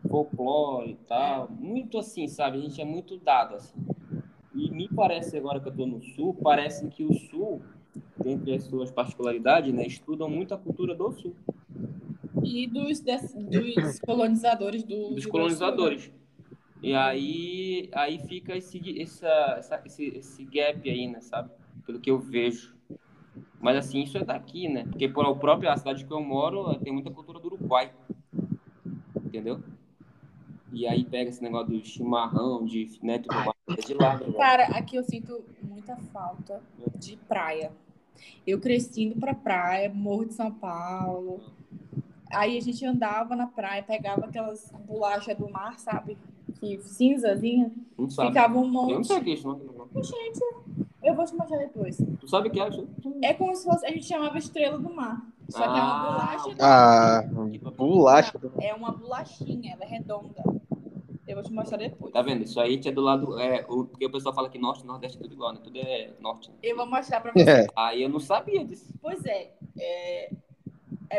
[0.09, 1.49] Folclore e tal.
[1.49, 2.57] Muito assim, sabe?
[2.57, 3.79] A gente é muito dado, assim.
[4.53, 7.61] E me parece, agora que eu tô no sul, parece que o sul,
[8.23, 9.85] dentre as suas particularidades, né?
[9.85, 11.35] Estudam muito a cultura do sul.
[12.43, 15.09] E dos, des- dos colonizadores do.
[15.09, 16.11] dos do Sul, colonizadores.
[16.81, 21.51] E aí, aí fica esse, essa, essa- esse, esse gap aí, né, sabe?
[21.85, 22.75] Pelo que eu vejo.
[23.59, 24.85] Mas assim, isso é daqui, né?
[24.85, 27.91] Porque por a própria cidade que eu moro tem muita cultura do Uruguai.
[29.25, 29.59] Entendeu?
[30.71, 34.17] E aí pega esse negócio do chimarrão, de né, tudo mais, é de lá.
[34.17, 34.31] né?
[34.37, 36.61] Cara, aqui eu sinto muita falta
[36.95, 37.71] de praia.
[38.45, 41.39] Eu cresci indo pra praia, Morro de São Paulo.
[42.31, 46.17] Aí a gente andava na praia, pegava aquelas bolachas do mar, sabe?
[46.59, 47.71] Que cinzazinha.
[47.97, 48.29] Não sabe.
[48.29, 49.07] Ficava um Eu não monte.
[49.07, 50.03] sei o que é isso, não.
[50.03, 50.39] Gente,
[51.01, 51.97] eu vou te mostrar depois.
[52.19, 52.87] Tu sabe o que é isso?
[53.23, 55.25] É como se fosse, a gente chamava estrela do mar.
[55.49, 56.11] Só que é uma Ah.
[56.11, 56.49] bolacha.
[56.55, 58.39] do- Ah, bolacha.
[58.61, 60.58] É uma bolachinha, ela é redonda.
[61.29, 62.11] Eu vou te mostrar depois.
[62.11, 62.43] Tá vendo?
[62.43, 63.39] Isso aí é do lado.
[63.39, 65.59] É, o, porque o pessoal fala que norte e nordeste é tudo igual, né?
[65.63, 66.49] Tudo é norte.
[66.49, 66.55] Né?
[66.63, 67.47] Eu vou mostrar pra você.
[67.47, 67.67] É.
[67.75, 68.91] Aí eu não sabia disso.
[68.99, 70.31] Pois é, é,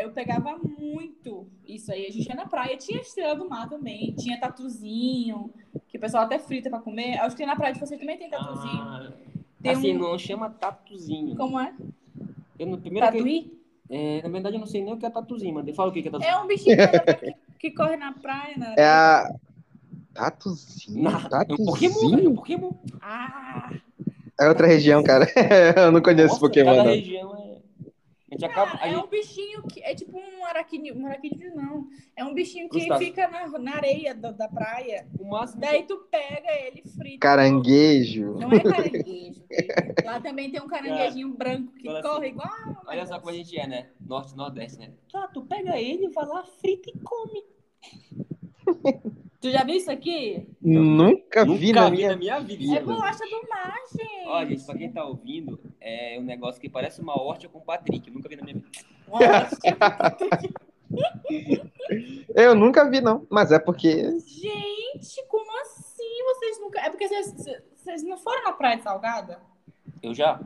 [0.03, 2.05] eu pegava muito isso aí.
[2.07, 5.49] A gente ia na praia, tinha estrela do mar também, tinha tatuzinho,
[5.87, 7.17] que o pessoal até frita pra comer.
[7.19, 8.81] Acho que na praia de vocês também tem tatuzinho.
[8.81, 9.13] Ah,
[9.63, 11.37] Tem assim, um- não chama tatuzinho.
[11.37, 11.73] Como é?
[12.59, 13.57] Eu, no, primeiro que, Tatuí?
[13.89, 16.01] é, na verdade, eu não sei nem o que é tatuzinho, mas fala o que
[16.01, 16.35] que é tatuzinho.
[16.35, 17.35] É um bichinho que,
[17.71, 19.29] que corre na praia, na É areia.
[19.29, 19.50] a.
[20.13, 21.03] Tatuzinho?
[21.03, 21.11] Na-
[21.47, 22.35] é um Pokémon, velho, é um Tatuzinho?
[22.35, 22.71] Pokémon.
[23.01, 23.71] Ah,
[24.39, 25.25] É outra região, cara.
[25.77, 26.95] Eu não conheço Nossa, Pokémon, cada não.
[26.95, 27.51] região é...
[28.31, 28.71] A gente acaba...
[28.71, 31.87] cara, a é gente- um bichinho que é tipo um araquídeo, um araquídeo não.
[32.15, 33.05] É um bichinho que Crustáceo.
[33.07, 35.05] fica na, na areia da, da praia.
[35.19, 35.59] O máximo...
[35.61, 37.19] Daí tu pega ele frito.
[37.19, 38.35] Caranguejo.
[38.39, 39.43] Não é caranguejo.
[40.05, 42.07] Lá também tem um caranguejinho branco que Olha assim.
[42.09, 42.83] corre igual.
[42.87, 43.89] Olha só como a gente é, né?
[43.99, 44.91] Norte e Nordeste, né?
[45.11, 47.43] Tá, tu pega ele, vai lá, frita e come.
[49.41, 50.47] Tu já viu isso aqui?
[50.61, 52.09] Nunca vi Nunca na vi minha.
[52.11, 52.77] na minha vida.
[52.77, 54.27] É bolacha do mar, gente.
[54.27, 58.07] Ó, gente, pra quem tá ouvindo, é um negócio que parece uma horta com Patrick.
[58.07, 58.69] Eu nunca vi na minha vida.
[62.35, 63.25] Eu nunca vi, não.
[63.29, 64.19] Mas é porque.
[64.19, 66.23] gente, como assim?
[66.35, 66.79] Vocês nunca.
[66.81, 67.33] É porque vocês,
[67.75, 69.39] vocês não foram na Praia de Salgada?
[70.01, 70.39] Eu já?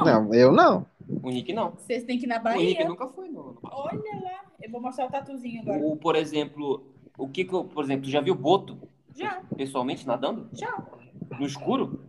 [0.00, 0.86] Não, eu não.
[1.22, 1.70] O Henrique não.
[1.70, 2.88] Vocês têm que ir na O Henrique Bahia.
[2.88, 3.56] nunca foi, não.
[3.62, 4.44] Olha lá.
[4.62, 5.78] Eu vou mostrar o tatuzinho agora.
[5.84, 6.84] O, por exemplo,
[7.18, 8.78] o que que eu, por exemplo, tu já viu boto
[9.14, 10.48] Já, pessoalmente nadando?
[10.52, 10.82] já.
[11.38, 12.04] No escuro?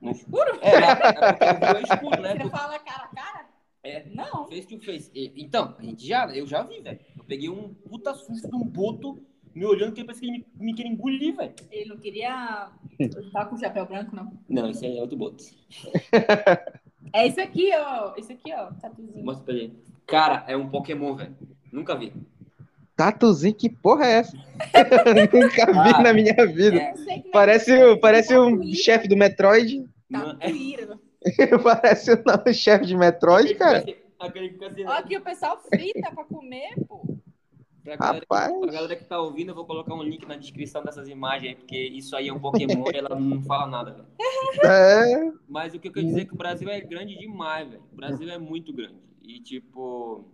[0.00, 0.58] No Escuro?
[0.62, 2.32] É, é porque é escuro, né?
[2.32, 3.46] Você Tu fala cara a cara?
[3.82, 4.04] É.
[4.14, 4.46] Não.
[4.48, 5.10] face to face.
[5.14, 6.98] Então, a gente já, eu já vi, velho.
[7.18, 9.22] Eu peguei um puta susto de um boto
[9.54, 11.54] me olhando que parece que ele me, me queria engolir, velho.
[11.70, 14.32] Ele não queria estar com o chapéu branco, não.
[14.48, 15.44] Não, esse aí é outro boto.
[17.12, 18.14] É isso aqui, ó.
[18.16, 18.70] Isso aqui, ó.
[18.74, 19.24] Tatuzinho.
[19.24, 19.82] Mostra pra ele.
[20.06, 21.36] Cara, é um Pokémon, velho.
[21.72, 22.12] Nunca vi.
[23.00, 24.36] Tatuzinho, que porra é essa?
[25.32, 26.76] Nunca vi Ah, na minha vida.
[26.76, 26.94] é.
[27.32, 27.96] Parece, é.
[27.96, 29.88] parece um chefe do Metroid.
[30.12, 30.98] Tatuíra.
[31.64, 33.84] parece o nome chefe de Metroid, cara.
[34.18, 37.00] Aquele que fica assim, aqui o pessoal frita pra comer, pô.
[37.82, 38.60] Pra galera, Rapaz.
[38.60, 41.54] pra galera que tá ouvindo, eu vou colocar um link na descrição dessas imagens aí,
[41.56, 44.06] porque isso aí é um Pokémon e ela não fala nada, velho.
[44.62, 45.32] É.
[45.48, 47.82] Mas o que eu quero dizer é que o Brasil é grande demais, velho.
[47.90, 48.96] O Brasil é muito grande.
[49.22, 50.26] E tipo.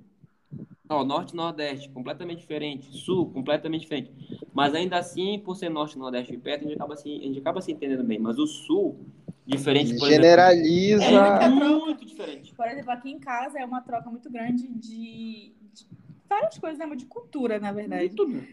[0.88, 2.97] Ó, norte e nordeste, completamente diferente.
[2.97, 4.12] Sul, completamente diferente.
[4.55, 7.22] Mas ainda assim, por ser norte e nordeste de perto, a gente acaba, assim, a
[7.22, 8.18] gente acaba se entendendo bem.
[8.18, 9.05] Mas o sul,
[9.44, 11.05] diferente, por Generaliza.
[11.05, 11.42] exemplo.
[11.42, 12.55] É muito diferente.
[12.55, 15.86] Por exemplo, aqui em casa é uma troca muito grande de, de
[16.28, 16.86] várias coisas, né?
[16.94, 18.11] De cultura, na verdade.
[18.11, 18.47] Tudo.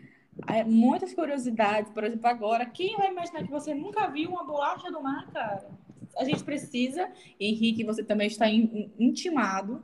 [0.47, 1.91] É, muitas curiosidades.
[1.91, 5.69] Por exemplo, agora, quem vai imaginar que você nunca viu uma bolacha do mar, cara?
[6.17, 7.07] A gente precisa,
[7.39, 9.83] Henrique, você também está in- in- intimado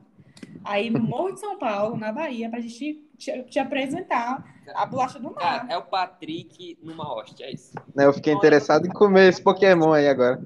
[0.64, 4.44] aí no Morro de São Paulo, na Bahia, pra gente te, te apresentar
[4.74, 5.36] a bolacha do mar.
[5.36, 7.74] Cara, é o Patrick numa hóstia, é isso.
[7.96, 10.42] Eu fiquei interessado em comer esse Pokémon aí agora.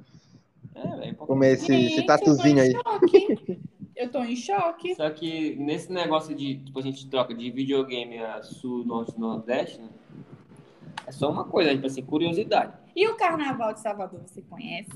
[0.76, 1.14] É.
[1.14, 2.74] Comer esse, esse Gente, tatuzinho aí.
[2.74, 3.60] Eu tô em choque.
[3.96, 4.96] Eu tô em choque.
[4.96, 9.80] Só que nesse negócio de, tipo, a gente troca de videogame a sul, norte, nordeste,
[9.80, 9.90] né?
[11.06, 12.74] É só uma coisa, tipo assim, curiosidade.
[12.96, 14.90] E o Carnaval de Salvador, você conhece?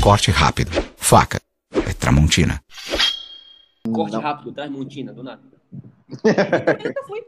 [0.00, 0.70] Corte rápido.
[0.96, 1.40] Faca.
[1.72, 2.60] É Tramontina.
[3.92, 4.20] Corte Não.
[4.20, 5.42] rápido, traz montina, do nada.
[6.08, 7.20] Nunca fui.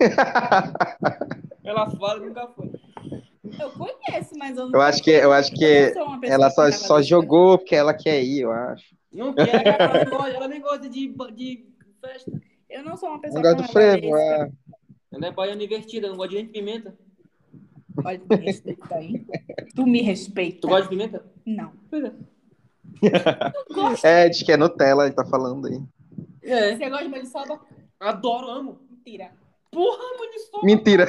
[1.64, 2.70] Ela fala e nunca foi.
[3.58, 6.70] Eu conheço, mas eu não Eu acho que, eu acho que não ela só, só
[6.70, 7.02] carnavalesca.
[7.02, 8.94] jogou porque ela quer ir, eu acho.
[9.12, 11.66] Não quer, ela, não gosta, ela nem gosta de, de
[12.00, 12.30] festa.
[12.68, 14.50] Eu não sou uma Não pessoa gosta do frevo, é.
[15.12, 16.94] Ela é baiana invertida, não gosta de nem de pimenta.
[18.04, 19.26] Olha, me respeita aí.
[19.74, 20.60] Tu me respeita.
[20.60, 21.24] Tu gosta de pimenta?
[21.44, 21.72] Não.
[21.90, 22.12] Pois é.
[24.02, 25.80] É, diz que é Nutella, ele tá falando aí.
[26.42, 26.76] É.
[26.76, 27.60] Você gosta de maniçoba?
[27.98, 28.80] Adoro, amo.
[28.90, 29.32] Mentira.
[29.70, 30.64] Porra, maniçoba.
[30.64, 31.06] Mentira.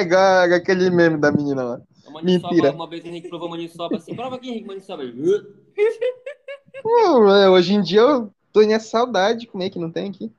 [0.00, 1.80] igual, igual aquele meme da menina lá.
[2.06, 2.72] A maniçoba, Mentira.
[2.72, 4.14] Uma vez a gente provou maniçoba assim.
[4.14, 5.04] Prova aqui, Henrique, maniçoba.
[5.04, 5.68] Uh.
[6.82, 10.32] Pô, é, hoje em dia eu tô nessa saudade de comer que não tem aqui.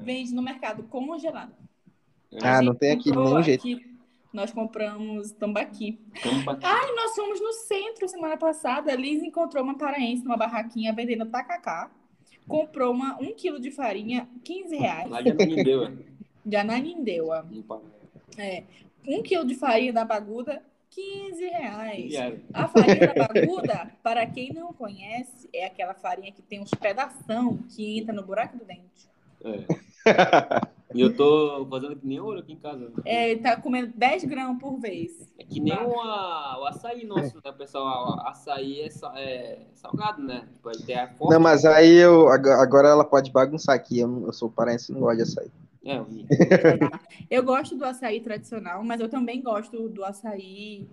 [0.00, 1.52] Vende no mercado congelado.
[2.42, 3.60] Ah, não tem aqui de nenhum jeito.
[3.60, 3.91] aqui,
[4.32, 5.98] Nós compramos tambaqui.
[6.44, 6.58] Pra-
[6.88, 8.92] E nós fomos no centro semana passada.
[8.92, 11.90] A Liz encontrou uma paraense numa barraquinha vendendo tacacá.
[12.48, 15.10] Comprou uma, um quilo de farinha, 15 reais.
[15.10, 15.92] Lá de Ananindeua.
[16.44, 17.46] De Ananindeua.
[18.38, 18.64] É.
[19.06, 22.12] Um quilo de farinha da baguda, 15 reais.
[22.54, 27.58] A farinha da baguda, para quem não conhece, é aquela farinha que tem uns pedação
[27.68, 29.08] que entra no buraco do dente.
[29.44, 29.66] É.
[30.94, 32.92] E eu tô fazendo que nem ouro aqui em casa.
[33.04, 35.28] É, ele tá comendo 10 gramas por vez.
[35.38, 38.16] É que nem o, a- o açaí nosso, né, pessoal?
[38.16, 40.46] O açaí é, é salgado, né?
[40.52, 41.34] Tipo, ele tem a forma.
[41.34, 43.98] Não, mas aí eu ag- agora ela pode bagunçar aqui.
[44.00, 45.50] Eu, eu sou paraense, não gosto de açaí.
[45.84, 46.06] É, o-
[47.30, 50.86] Eu gosto do açaí tradicional, mas eu também gosto do açaí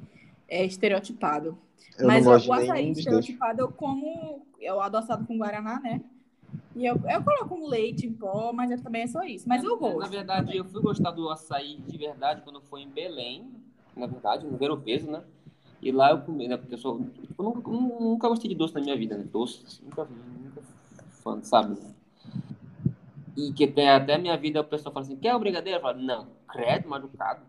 [0.47, 1.57] é, estereotipado.
[1.97, 5.79] Eu mas não gosto o de açaí estereotipado eu como, é o adoçado com guaraná,
[5.79, 6.01] né?
[6.80, 9.49] E eu, eu coloco um leite em pó, mas eu também é só isso.
[9.49, 9.99] Mas eu gosto.
[9.99, 13.51] Na verdade, eu fui gostar do açaí de verdade quando foi em Belém,
[13.97, 15.21] na verdade, no Ver o Peso, né?
[15.82, 16.55] E lá eu comi, né?
[16.55, 17.01] Porque eu sou.
[17.38, 19.25] Eu nunca, nunca gostei de doce na minha vida, né?
[19.25, 20.61] Doce, assim, nunca, nunca
[21.21, 21.77] fã, sabe?
[23.36, 25.80] E que tem até a minha vida, o pessoal fala assim: quer o brigadeiro?
[25.80, 27.41] Eu falo, não, credo, machucado.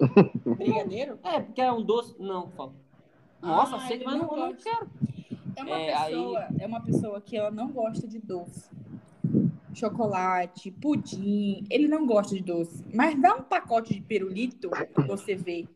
[0.56, 1.18] Brigadeiro?
[1.22, 2.16] É, porque é um doce.
[2.18, 2.72] Não, eu falo.
[3.42, 4.88] Nossa, Ah, sei, mas não não, eu não quero.
[5.56, 8.70] É uma, É, aí- pessoa, é uma pessoa que ela não gosta de doce.
[9.74, 12.84] Chocolate, pudim, ele não gosta de doce.
[12.92, 14.70] Mas dá um pacote de pirulito,
[15.06, 15.66] você vê.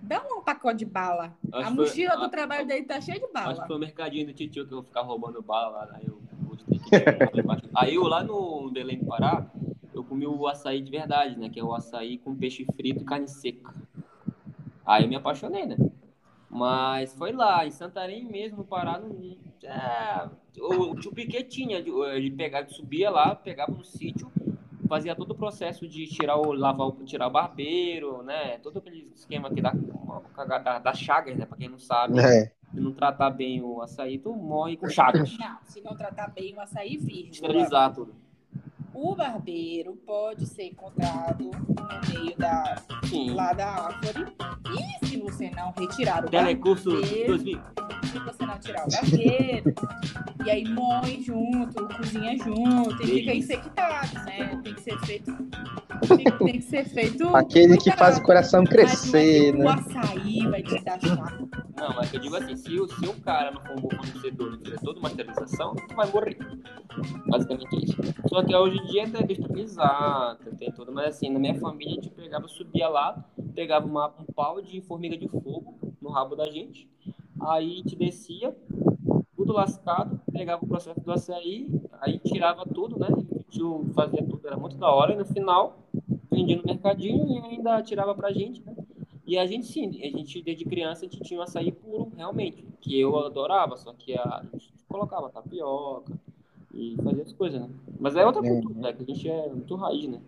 [0.00, 1.36] Dá um pacote de bala.
[1.52, 3.66] Acho a que foi- mochila do a- trabalho dele tá cheia de Acho que bala.
[3.66, 5.88] foi o mercadinho do titio que eu vou ficar roubando bala lá.
[5.94, 6.20] Aí eu.
[7.74, 9.46] Aí eu lá no Belém do Pará,
[9.94, 11.48] eu comi o açaí de verdade, né?
[11.48, 13.72] Que é o açaí com peixe frito e carne seca.
[14.84, 15.76] Aí eu me apaixonei, né?
[16.52, 20.28] Mas foi lá, em Santarém mesmo, no Pará, no, é,
[20.60, 24.30] o tio Piquet tinha, ele pegava, subia lá, pegava no sítio,
[24.86, 28.58] fazia todo o processo de tirar o lavar, o- tirar o barbeiro, né?
[28.58, 29.72] Todo aquele esquema que dá,
[30.58, 31.46] da, da chagas, né?
[31.46, 32.52] Pra quem não sabe É.
[32.70, 35.34] se não tratar bem o açaí, tu morre com chagas.
[35.38, 37.30] Não, se não tratar bem o açaí virgem.
[37.30, 38.14] Esterilizar tudo.
[38.94, 43.30] O barbeiro pode ser encontrado no meio da, Sim.
[43.34, 44.26] lá da árvore.
[45.02, 47.60] E se você não retirar o Telecurso barbeiro, 2000.
[48.04, 49.74] se você não tirar o barbeiro,
[50.44, 53.54] e aí moe junto, cozinha junto, e fica Delícia.
[53.56, 54.60] infectado, né?
[54.62, 55.32] Tem que ser feito.
[56.08, 57.36] Tem, tem que ser feito.
[57.36, 59.64] Aquele que faz o coração Mas é crescer, que né?
[59.64, 61.48] O açaí vai te dar chato.
[61.82, 64.52] Não, mas eu digo assim, se o, se o cara não for um bom fornecedor,
[64.52, 66.38] não fizer toda uma esterilização, tu vai morrer.
[67.26, 67.96] Basicamente isso.
[68.28, 72.02] Só que hoje em dia tem esterilizado, tem tudo, mas assim, na minha família a
[72.02, 76.44] gente pegava, subia lá, pegava uma- um pau de formiga de fogo no rabo da
[76.48, 76.88] gente,
[77.40, 78.56] aí a gente descia,
[79.34, 81.68] tudo lascado, pegava o processo do açaí,
[82.00, 83.08] aí tirava tudo, né?
[83.94, 85.78] Fazia tudo, era muito da hora, e no final
[86.30, 88.74] vendia no mercadinho e ainda tirava pra gente, né?
[89.26, 92.66] E a gente sim, a gente desde criança a gente tinha um açaí puro, realmente,
[92.80, 96.12] que eu adorava, só que a gente colocava tapioca,
[96.74, 97.68] e fazer as coisas, né?
[98.00, 98.50] Mas é outra É.
[98.50, 98.92] cultura, né?
[98.92, 100.20] Que a gente é muito raiz, né?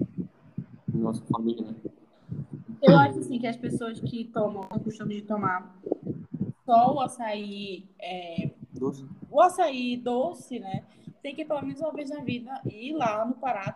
[0.92, 1.74] Nossa família, né?
[2.82, 5.74] Eu acho assim que as pessoas que tomam o costume de tomar
[6.66, 9.04] só o açaí, é, Doce.
[9.30, 10.84] o açaí doce, né?
[11.22, 13.74] Tem que pelo menos uma vez na vida ir lá no Pará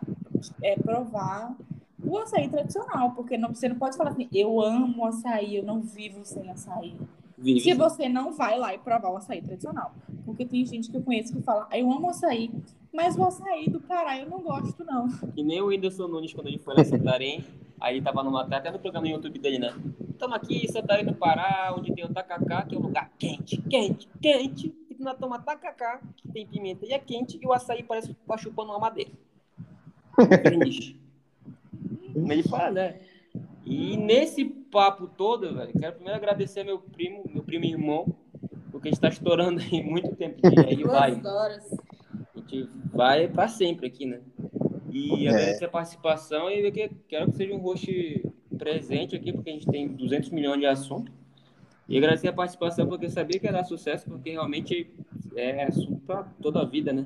[0.61, 1.57] é, provar
[2.03, 5.81] o açaí tradicional, porque não, você não pode falar assim, eu amo açaí, eu não
[5.81, 6.95] vivo sem açaí.
[7.37, 7.61] Vive.
[7.61, 9.93] Se você não vai lá e provar o açaí tradicional.
[10.25, 12.51] Porque tem gente que eu conheço que fala, eu amo açaí,
[12.93, 15.07] mas o açaí do Pará eu não gosto, não.
[15.33, 17.45] Que nem o Whindersson Nunes, quando ele foi lá em Santarém,
[17.79, 19.73] aí ele tava numa até no programa no YouTube dele, né?
[20.09, 23.61] Estamos aqui em Santarém do Pará, onde tem o tacacá, que é um lugar quente,
[23.61, 24.75] quente, quente.
[24.89, 28.09] E tu nós toma tacacá, que tem pimenta e é quente, e o açaí parece
[28.09, 29.11] que tá chupando uma madeira.
[32.13, 32.31] Verniz.
[32.31, 32.99] Ele fala, né?
[33.65, 38.15] E nesse papo todo, velho, quero primeiro agradecer meu primo, meu primo e irmão,
[38.71, 40.39] porque a gente tá estourando aí muito tempo.
[40.43, 41.21] E aí vai.
[41.23, 41.71] Horas.
[42.35, 44.21] A gente vai para sempre aqui, né?
[44.91, 45.29] E É.
[45.29, 48.25] agradecer a participação e que- quero que seja um host
[48.57, 51.13] presente aqui, porque a gente tem 200 milhões de assuntos.
[51.87, 54.91] E agradecer a participação, porque eu sabia que ia dar sucesso, porque realmente
[55.35, 57.05] é assunto para toda a vida, né?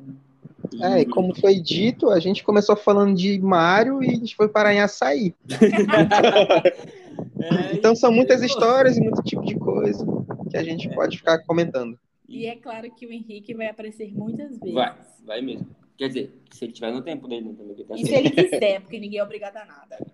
[0.81, 4.47] É, e como foi dito, a gente começou falando de Mario e a gente foi
[4.47, 5.33] parar em açaí.
[7.39, 10.05] É, Então são muitas histórias e muito tipo de coisa
[10.49, 11.97] que a gente pode ficar comentando.
[12.27, 14.73] E é claro que o Henrique vai aparecer muitas vezes.
[14.73, 14.95] Vai,
[15.25, 15.67] vai mesmo.
[15.97, 17.75] Quer dizer, se ele tiver no tempo dele, né, também.
[17.85, 20.05] tá E se ele quiser, porque ninguém é obrigado a nada.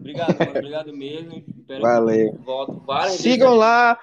[0.00, 1.44] Obrigado, mano, obrigado mesmo.
[1.58, 2.32] Espero Valeu.
[2.32, 3.60] que volto Sigam vezes.
[3.60, 3.98] lá,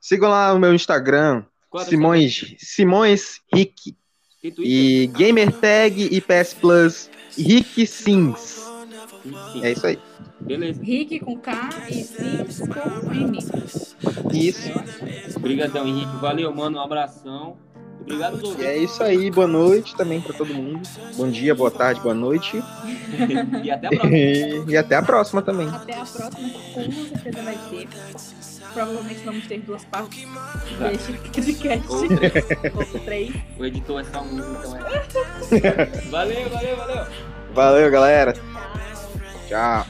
[0.00, 3.94] sigam lá o meu Instagram, é Simões, Simões Rick.
[4.58, 8.62] E Gamertag e PS Plus Rick Sims.
[9.52, 9.64] Sim.
[9.64, 9.98] É isso aí.
[10.40, 10.82] Beleza.
[10.82, 13.38] Rick com K e Sims com M.
[14.32, 14.70] Isso.
[15.36, 16.16] Obrigadão, Henrique.
[16.16, 16.78] Valeu, mano.
[16.78, 17.56] Um abração.
[18.02, 18.66] Obrigado, E Douglas.
[18.66, 19.30] é isso aí.
[19.30, 20.82] Boa noite também para todo mundo.
[21.16, 22.62] Bom dia, boa tarde, boa noite.
[23.64, 24.70] E até a próxima.
[24.70, 25.68] E até a próxima também.
[25.68, 27.88] Até a próxima, com certeza vai ter
[28.74, 30.26] provavelmente vamos ter duas partes
[30.78, 31.88] deste podcast.
[32.74, 33.34] Ou três.
[33.58, 35.86] O editor é só um, então é.
[36.10, 37.06] valeu, valeu, valeu.
[37.54, 38.34] Valeu, galera.
[39.48, 39.86] Tchau.